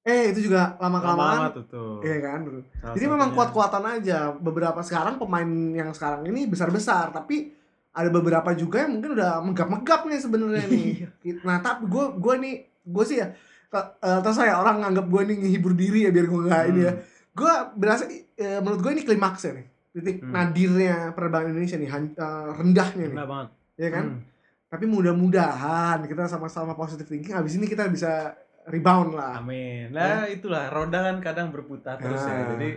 [0.00, 1.52] eh itu juga lama kelamaan
[2.00, 2.40] iya kan
[2.80, 3.36] Salah jadi memang satunya.
[3.36, 7.52] kuat-kuatan aja beberapa sekarang pemain yang sekarang ini besar-besar tapi
[7.92, 10.86] ada beberapa juga yang mungkin udah megap-megap nih sebenarnya nih
[11.20, 11.34] Iya.
[11.42, 13.28] nah tapi gue gue nih gue sih ya
[13.72, 16.92] eh, terus saya orang nganggap gue nih ngehibur diri ya biar gue nggak ini ya
[16.92, 17.02] Hmm.
[17.32, 20.30] gue berasa eh, menurut gue ini klimaksnya nih titik Hmm.
[20.30, 23.48] nadirnya penerbangan Indonesia nih eh, rendahnya nih banget.
[23.76, 24.20] ya kan Hmm.
[24.66, 28.34] tapi mudah-mudahan kita sama-sama positive thinking habis ini kita bisa
[28.66, 29.90] rebound lah Amin.
[29.90, 32.54] Nah, itulah roda kan kadang berputar terus ya.
[32.54, 32.70] Jadi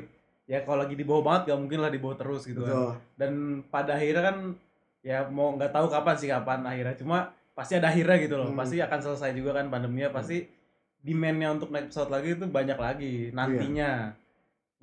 [0.45, 2.71] ya kalau lagi di bawah banget gak mungkin lah di bawah terus gitu kan.
[2.71, 3.31] betul Dan
[3.67, 4.37] pada akhirnya kan
[5.03, 7.17] ya mau nggak tahu kapan sih kapan akhirnya cuma
[7.53, 8.49] pasti ada akhirnya gitu loh.
[8.49, 8.57] Hmm.
[8.57, 10.47] Pasti akan selesai juga kan pandeminya pasti
[11.03, 14.15] demand-nya untuk naik pesawat lagi itu banyak lagi nantinya.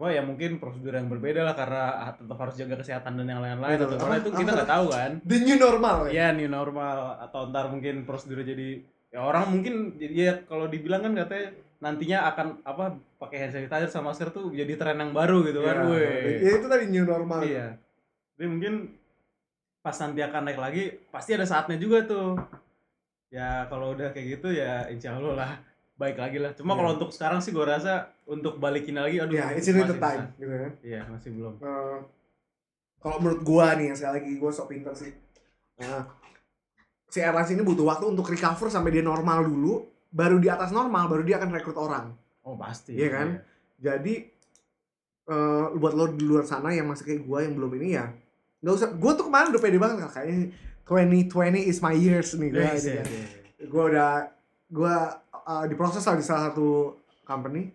[0.00, 3.76] Wah ya mungkin prosedur yang berbeda lah karena tetap harus jaga kesehatan dan yang lain-lain
[3.76, 5.12] atau karena itu kita nggak tahu kan.
[5.28, 8.68] the new normal ya Iya new normal atau ntar mungkin prosedurnya jadi
[9.12, 11.52] ya orang mungkin jadi ya kalau dibilang kan katanya
[11.84, 12.84] nantinya akan apa
[13.20, 15.84] pakai hand sanitizer sama masker tuh jadi tren yang baru gitu kan.
[15.84, 16.48] ya, Weh.
[16.48, 17.76] ya itu tadi new normal Iya.
[18.40, 18.74] Jadi mungkin
[19.80, 22.36] pas nanti akan naik lagi pasti ada saatnya juga tuh.
[23.28, 25.52] Ya kalau udah kayak gitu ya insya Allah lah
[25.96, 26.52] baik lagi lah.
[26.52, 26.78] Cuma Iya.
[26.78, 29.96] kalau untuk sekarang sih gue rasa untuk balikin lagi aduh ya it's in the masih
[29.96, 30.36] time susah.
[30.36, 31.54] gitu kan Iya masih belum.
[31.56, 31.98] Eh,
[33.00, 35.12] kalau menurut gua nih sekali lagi gua sok pinter sih
[35.76, 36.04] nah,
[37.06, 41.06] si airlines ini butuh waktu untuk recover sampai dia normal dulu baru di atas normal
[41.06, 42.92] baru dia akan rekrut orang Oh pasti.
[42.92, 43.28] Iya kan?
[43.76, 44.14] jadi
[45.26, 48.06] eh, buat lo di luar sana yang masih kayak gua yang belum ini ya
[48.60, 50.52] nggak usah gua tuh kemarin udah pede banget kayaknya
[50.84, 51.32] 2020
[51.64, 53.06] is my years nih ini iya, kan.
[53.66, 54.10] gua udah
[54.68, 54.94] gua
[55.32, 57.72] uh, diproses lah di salah satu company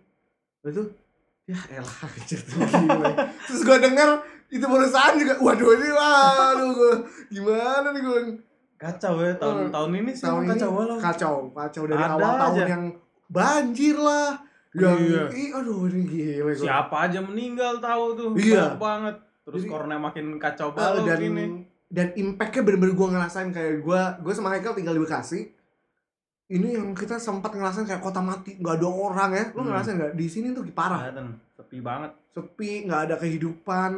[0.62, 0.82] itu
[1.44, 3.06] ya elah tuh gila.
[3.46, 4.10] terus gua denger
[4.46, 6.94] itu perusahaan juga waduh ini waduh gua
[7.28, 8.20] gimana nih gua
[8.76, 10.96] Kacau ya tahun Eh, tahun ini sih tahun emang ini kacau walau.
[11.00, 12.64] kacau kacau dari Ada awal tahun aja.
[12.68, 12.84] yang
[13.26, 14.28] banjir lah
[14.76, 15.22] yang Iya.
[15.32, 16.52] ih aduh ini gila.
[16.52, 18.28] Siapa aja meninggal tahu tuh.
[18.36, 18.76] Iya.
[18.76, 19.16] Banyak banget.
[19.46, 21.44] Terus Jadi- corona makin kacau Eh, balau dan gini.
[21.86, 25.40] dan impactnya bener-bener gue ngerasain kayak gue gue sama Haikal tinggal di Bekasi
[26.48, 29.68] ini yang kita sempat ngerasain kayak kota mati nggak ada orang ya lu Hmm.
[29.68, 32.10] ngerasain nggak di sini tuh parah Kelihatan sepi banget.
[32.28, 33.92] sepi nggak ada kehidupan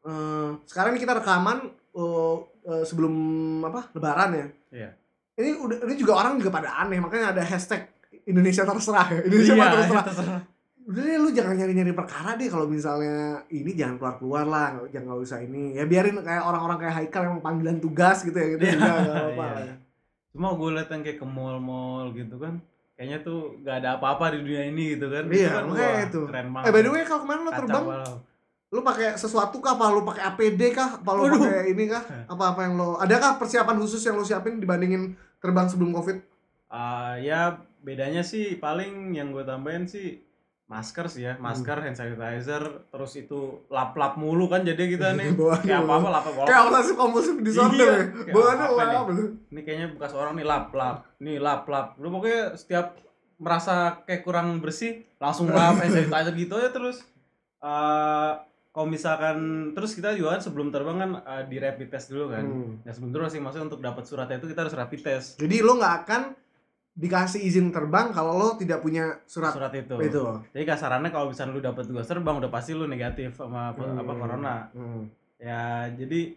[0.00, 1.60] Eh, sekarang ini kita rekaman
[1.92, 3.14] eh, eh, sebelum
[3.62, 4.90] apa Lebaran ya Iya.
[5.36, 7.84] ini udah ini juga orang juga pada aneh makanya ada hashtag
[8.24, 10.40] Indonesia terserah ya Indonesia mah terserah terserah.
[10.90, 15.22] Udah deh lu jangan nyari-nyari perkara deh kalau misalnya ini jangan keluar-keluar lah jangan nggak
[15.22, 18.96] usah ini ya biarin kayak orang-orang kayak Haikal yang panggilan tugas gitu ya gitu enggak
[18.98, 19.62] nggak apa-apa iya.
[19.70, 19.74] ya.
[20.30, 22.62] Cuma gue liat yang kayak ke mall-mall gitu kan.
[22.94, 25.24] Kayaknya tuh gak ada apa-apa di dunia ini gitu kan.
[25.26, 26.20] Iya, kan, makanya wah, itu.
[26.28, 26.66] Keren banget.
[26.68, 28.16] eh by the way kalau kemarin lu terbang balau.
[28.70, 32.44] lu pakai sesuatu kah apa lu pakai APD kah apa lu pakai ini kah apa
[32.54, 36.22] apa yang lo adakah persiapan khusus yang lu siapin dibandingin terbang sebelum covid
[36.70, 40.22] Ah, ya bedanya sih paling yang gue tambahin sih
[40.70, 45.34] masker sih ya, masker, hand sanitizer, terus itu lap-lap mulu kan jadi kita nih
[45.66, 46.14] kayak apa-apa lu.
[46.14, 50.14] lap kayak obsesif kompulsif disorder Iya, ya bawaannya apa apa apa lu Ini kayaknya bekas
[50.14, 51.98] orang nih lap-lap, nih lap-lap.
[51.98, 52.94] Lu pokoknya setiap
[53.42, 57.02] merasa kayak kurang bersih langsung lap hand sanitizer gitu aja terus.
[57.60, 58.32] eh
[58.70, 59.38] kalau misalkan
[59.74, 62.46] terus kita juga kan sebelum terbang kan eh, di rapid test dulu kan.
[62.46, 62.78] Hmm.
[62.86, 65.94] Ya sebelum sih maksudnya untuk dapat suratnya itu kita harus rapid test jadi lu nggak
[66.06, 66.22] akan
[66.92, 69.94] dikasih izin terbang kalau lo tidak punya surat, surat itu.
[70.00, 73.82] itu Jadi kasarannya kalau misalnya lu dapat tugas terbang udah pasti lu negatif sama apa,
[73.94, 74.18] apa Hmm.
[74.18, 74.54] corona.
[74.70, 75.02] Hmm.
[75.38, 76.34] Ya jadi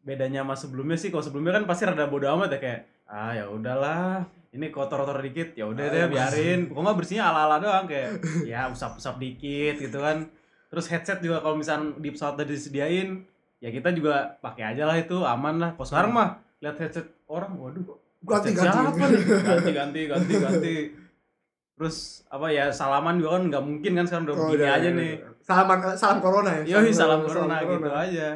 [0.00, 3.48] bedanya sama sebelumnya sih kalau sebelumnya kan pasti rada bodo amat ya kayak ah ya
[3.48, 8.20] udahlah ini kotor-kotor dikit ya udah Ah, deh iya, biarin pokoknya bersihnya ala-ala doang kayak
[8.44, 10.28] ya usap-usap dikit gitu kan
[10.68, 13.24] terus headset juga kalau misalnya di pesawat udah disediain
[13.58, 16.28] ya kita juga pakai aja lah itu aman lah kalau sekarang mah
[16.60, 19.22] lihat headset orang waduh ganti ganti nih?
[19.48, 20.74] ganti ganti ganti ganti
[21.74, 21.96] terus
[22.28, 24.98] apa ya salaman juga kan nggak mungkin kan sekarang udah Oh, begini udah, aja udah,
[24.98, 25.32] nih udah.
[25.44, 26.62] Salaman salam corona ya.
[26.64, 28.28] Yoi salam corona gitu aja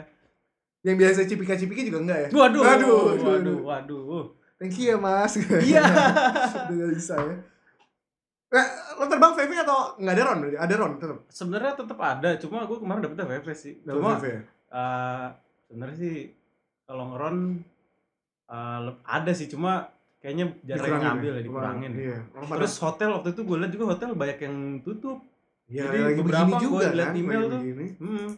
[0.79, 2.29] Yang biasa cipika-cipiki juga enggak ya?
[2.31, 4.25] Waduh, Waduh, waduh, waduh, waduh.
[4.57, 5.35] Thank you ya mas.
[5.39, 5.83] Iya.
[6.71, 7.35] Udah bisa ya.
[8.49, 8.67] Nah,
[8.97, 10.39] lo terbang VV atau nggak ada ron?
[10.53, 11.19] Ada ron tetap.
[11.29, 13.75] Sebenarnya tetap ada, cuma gue kemarin dapetnya VV sih.
[13.83, 14.41] Dapat Cuma VV ya?
[14.69, 15.27] eh
[15.65, 16.17] sebenarnya sih
[16.85, 17.37] kalau ngeron
[18.81, 19.87] lep- ada sih, cuma
[20.19, 21.45] kayaknya jarang Dikurangin ngambil ya, Kurang-
[21.79, 21.91] dikurangin.
[21.95, 22.17] Iya.
[22.51, 25.19] Terus hotel waktu itu gue lihat juga hotel banyak yang tutup.
[25.69, 27.21] ya, jadi lagi beberapa juga liat kan.
[27.21, 27.61] email tuh.
[28.01, 28.29] Hmm.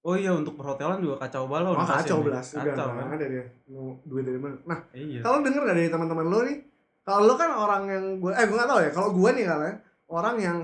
[0.00, 1.72] Oh iya untuk perhotelan juga kacau balau.
[1.72, 3.06] Oh pasien kacau belas, udah Kacau kan.
[3.12, 4.56] ada dia mau duit dari mana.
[4.64, 5.20] Nah, Iya.
[5.20, 6.56] kalau denger nggak dari teman-teman lo nih,
[7.02, 8.90] kalau lo kan orang yang gue, eh gue nggak tahu ya.
[8.90, 9.68] Kalau gue nih kalau
[10.08, 10.58] orang yang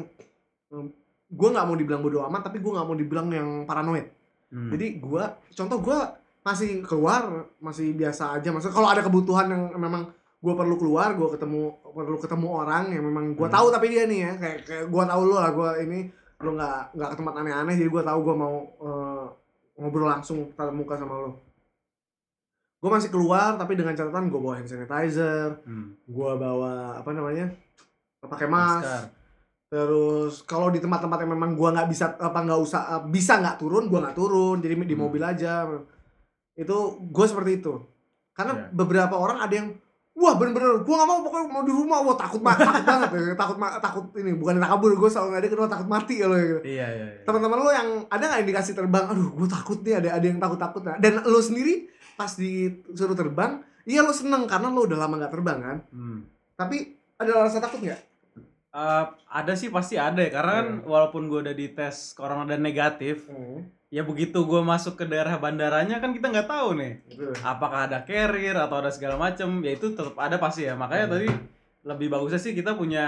[1.29, 4.07] gue nggak mau dibilang bodoh amat, tapi gue nggak mau dibilang yang paranoid.
[4.49, 4.71] Hmm.
[4.71, 5.99] Jadi gue, contoh gue
[6.45, 7.23] masih keluar,
[7.57, 8.53] masih biasa aja.
[8.53, 13.01] Maksudnya kalau ada kebutuhan yang memang gue perlu keluar, gue ketemu perlu ketemu orang yang
[13.01, 13.57] memang gue Hmm.
[13.57, 15.99] tahu tapi dia nih ya, kayak, kayak gue tahu lo lah, gue ini
[16.45, 19.25] lo nggak nggak ke tempat aneh-aneh, jadi gue tahu gue mau eh,
[19.81, 21.31] ngobrol langsung tatap muka sama lo.
[22.77, 25.97] Gue masih keluar tapi dengan catatan gue bawa hand sanitizer, Hmm.
[26.05, 27.49] gue bawa apa namanya
[28.21, 28.85] pakai mask.
[28.85, 29.05] Masker.
[29.65, 33.59] Terus kalau di tempat-tempat yang memang gua nggak bisa apa nggak usah eh, bisa nggak
[33.59, 35.03] turun, gua nggak turun, jadi di Hmm.
[35.03, 35.67] mobil aja.
[36.55, 37.75] Itu gue seperti itu.
[38.31, 38.65] Karena Iya.
[38.73, 39.69] beberapa orang ada yang
[40.13, 43.35] wah bener-bener gua nggak mau pokoknya mau di rumah, wah takut ma- takut banget ya.
[43.35, 46.61] takut ma- takut ini bukan takabur, gue selalu ada kedua takut mati kalau gitu.
[46.65, 47.07] Iya iya.
[47.11, 47.23] iya.
[47.23, 49.05] Teman-teman lo yang ada nggak indikasi terbang?
[49.09, 50.83] Aduh, gue takut nih ada ada yang takut-takut.
[50.85, 55.33] Nah, dan lo sendiri pas disuruh terbang, iya lo seneng karena lo udah lama nggak
[55.33, 55.77] terbang kan.
[55.89, 56.19] Hmm.
[56.55, 56.77] Tapi
[57.17, 58.01] ada rasa takut nggak?
[58.73, 60.83] Eh, ada sih pasti ada ya karena kan Iya.
[60.85, 63.27] walaupun gue udah dites corona dan negatif
[63.95, 67.31] ya begitu gue masuk ke daerah bandaranya kan kita nggak tahu nih Gitu.
[67.47, 71.15] apakah ada carrier atau ada segala macem ya itu tetap ada pasti ya makanya Hmm.
[71.15, 71.29] tadi
[71.85, 73.07] lebih bagusnya sih kita punya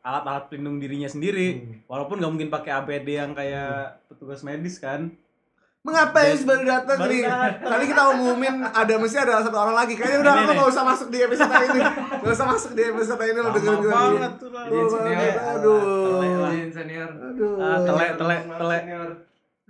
[0.00, 1.86] alat-alat pelindung dirinya sendiri Hmm.
[1.86, 5.14] walaupun nggak mungkin pakai APD yang kayak petugas medis kan
[5.78, 7.22] Mengapa yang baru datang nih?
[7.64, 9.94] Tadi kita umumin ada mesti ada satu orang lagi.
[9.94, 11.80] Kayaknya udah aku nggak usah masuk di episode ini.
[12.20, 14.64] Nggak usah masuk di episode ini lo dengerin gue banget tuh lah.
[15.54, 16.50] Aduh.
[16.50, 17.08] Izin senior.
[17.08, 17.62] Aduh.
[17.62, 18.82] Ah, telek telek telek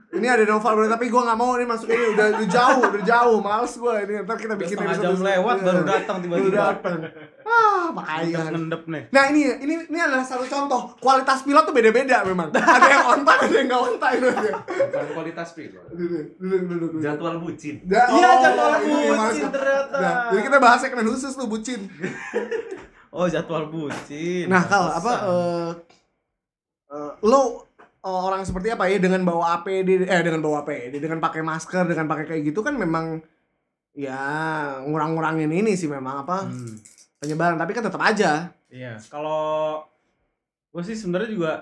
[0.08, 3.04] Ini ada Noval bro, tapi gue nggak mau nih masuk ini udah, udah jauh, udah
[3.04, 4.14] jauh, males gue ini.
[4.18, 5.64] Ntar kita Udah bikin episode jam lewat Iya.
[5.68, 6.98] baru datang Baru tiba-tiba datang.
[7.44, 8.40] Ah, makanya.
[8.48, 12.48] ngendep nih Nah ini ini ini adalah satu contoh kualitas pilot tuh beda-beda memang.
[12.50, 14.20] ada yang on time, ada yang nggak on time.
[14.64, 15.84] Bukan kualitas pilot.
[16.98, 17.74] Jadwal bucin.
[17.84, 21.46] Da- iya oh, jadwal ini males bucin ternyata Nah, jadi kita bahas segmen khusus tuh
[21.46, 21.80] bucin.
[23.10, 25.68] oh jadwal bucin Nah, kalau apa eh
[26.88, 27.67] eh, lo
[28.08, 32.06] orang seperti apa ya dengan bawa APD eh dengan bawa APD dengan pakai masker dengan
[32.06, 33.20] pakai kayak gitu kan memang
[33.92, 34.18] ya
[34.84, 36.74] ngurang-ngurangin ini sih memang apa Hmm.
[37.18, 39.80] penyebaran tapi kan tetap aja Iya, kalau
[40.68, 41.52] gue sih sebenarnya juga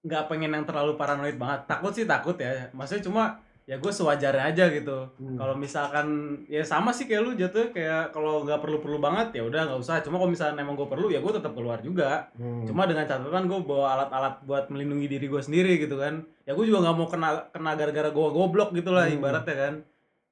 [0.00, 1.66] nggak pengen yang terlalu paranoid banget.
[1.66, 2.70] Takut sih takut ya.
[2.70, 5.12] Maksudnya cuma ya gue sewajarnya aja gitu.
[5.14, 5.36] Hmm.
[5.36, 6.06] Kalau misalkan
[6.46, 10.00] ya sama sih kayak lu jatuh kayak kalau nggak perlu-perlu banget ya udah nggak usah.
[10.00, 12.32] Cuma kalau misalkan emang gue perlu ya gue tetap keluar juga.
[12.34, 12.64] Hmm.
[12.64, 16.24] Cuma dengan catatan gue bawa alat-alat buat melindungi diri gue sendiri gitu kan.
[16.42, 19.14] Ya gue juga nggak mau kena kena gara-gara gue goblok gitu lah Hmm.
[19.14, 19.74] ibaratnya kan.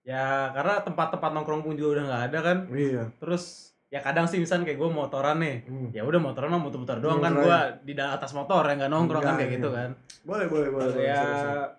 [0.01, 2.59] Ya karena tempat-tempat nongkrong pun juga udah nggak ada kan.
[2.73, 3.45] iya Terus
[3.87, 5.89] ya kadang sih misalnya kayak gue motoran nih Hmm.
[5.91, 7.79] ya udah motoran mah muter-muter doang kan Muter gua aja.
[7.79, 9.79] di atas motor ya nggak nongkrong kan Enggak, kayak gitu iya.
[9.79, 9.91] kan
[10.25, 11.05] boleh boleh boleh, boleh.
[11.05, 11.71] ya Siap, siap.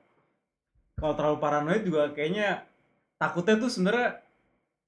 [0.98, 2.66] Kalau terlalu paranoid juga kayaknya
[3.16, 4.18] takutnya tuh sebenarnya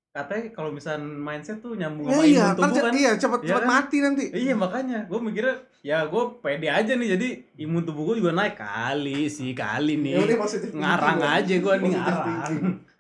[0.10, 2.94] katanya kalau misalnya mindset tuh nyambung Ya, sama iya imun kan tubuh kan.
[2.94, 3.70] iya cepet Iya cepet kan?
[3.70, 4.24] mati nanti.
[4.32, 7.28] Iya makanya gue mikirnya ya gue pede aja nih jadi
[7.60, 10.34] imun tubuh gue juga naik kali sih kali nih.
[10.36, 12.54] Positif ngarang aja gue nih ngarang.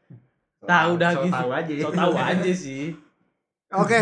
[0.69, 1.33] tahu dah So gitu.
[1.33, 1.71] tahu aja.
[1.75, 2.85] so tahu aja sih.
[3.71, 3.99] Oke,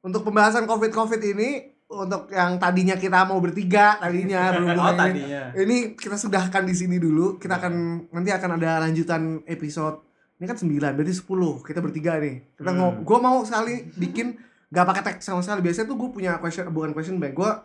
[0.00, 5.76] untuk pembahasan COVID-COVID ini, untuk yang tadinya kita mau bertiga, tadinya oh ini, tadinya ini
[5.98, 7.36] kita sudahkan di sini dulu.
[7.42, 10.06] Kita akan nanti akan ada lanjutan episode.
[10.38, 11.66] Ini kan 9, berarti 10.
[11.66, 12.56] Kita bertiga nih.
[12.56, 13.02] Kita Hmm.
[13.04, 14.38] gua mau sekali bikin
[14.70, 15.66] gak pakai teks sama sekali.
[15.66, 17.34] Biasanya tuh gue punya question bukan question bank.
[17.36, 17.60] Gua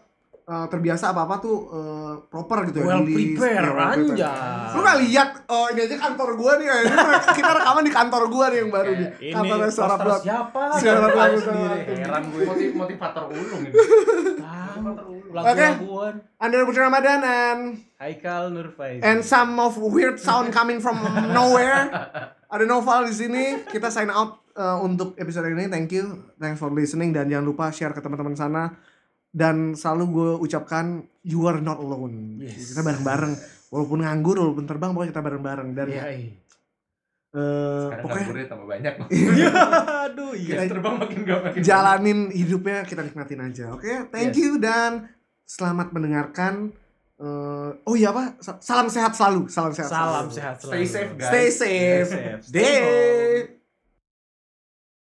[0.46, 2.86] eh, terbiasa apa-apa tuh eh, proper gitu ya.
[2.86, 3.42] well di list.
[3.42, 4.22] prepare Ya, well prepared.
[4.22, 6.68] anjay Lu gak lihat oh ini aja kantor gua nih.
[6.70, 6.96] Ini
[7.42, 9.10] kita rekaman di kantor gua nih yang baru nih.
[9.20, 13.74] ini Kantornya suara siapa Suara sendiri heran gue Motiv motivator ulung ini.
[15.36, 15.68] Oke.
[15.68, 17.62] lagu-laguan Anda Putri Ramadan and
[18.00, 21.02] Haikal Nurfaiz and some of weird sound coming from
[21.36, 21.92] nowhere.
[22.48, 23.46] Ada Noval di sini.
[23.68, 25.68] Kita sign out uh, untuk episode ini.
[25.68, 26.32] Thank you.
[26.40, 28.95] Thanks for listening dan jangan lupa share ke teman-teman sana.
[29.36, 30.86] Dan selalu gue ucapkan
[31.22, 32.40] you are not alone.
[32.40, 32.72] Yes.
[32.72, 33.36] Kita bareng-bareng.
[33.68, 35.70] Walaupun nganggur, walaupun terbang, pokoknya kita bareng-bareng.
[35.74, 36.32] Dan iya iya
[37.36, 38.94] uh, Sekarang pokoknya tambah banyak.
[40.08, 41.60] aduh iya Kita- Terbang makin gak makin.
[41.62, 43.66] jalanin hidupnya kita nikmatin aja.
[43.70, 44.40] Oke, thank Yes.
[44.40, 45.12] you dan
[45.44, 46.72] selamat mendengarkan
[47.16, 48.36] Eh, oh iya apa?
[48.44, 49.48] Sa- Salam sehat selalu.
[49.48, 49.88] Salam sehat.
[49.88, 50.36] Salam selalu.
[50.36, 50.72] sehat selalu.
[50.76, 51.30] Stay safe, guys.
[51.32, 52.08] Stay safe.
[52.12, 52.42] Stay safe.
[52.44, 53.55] Stay home.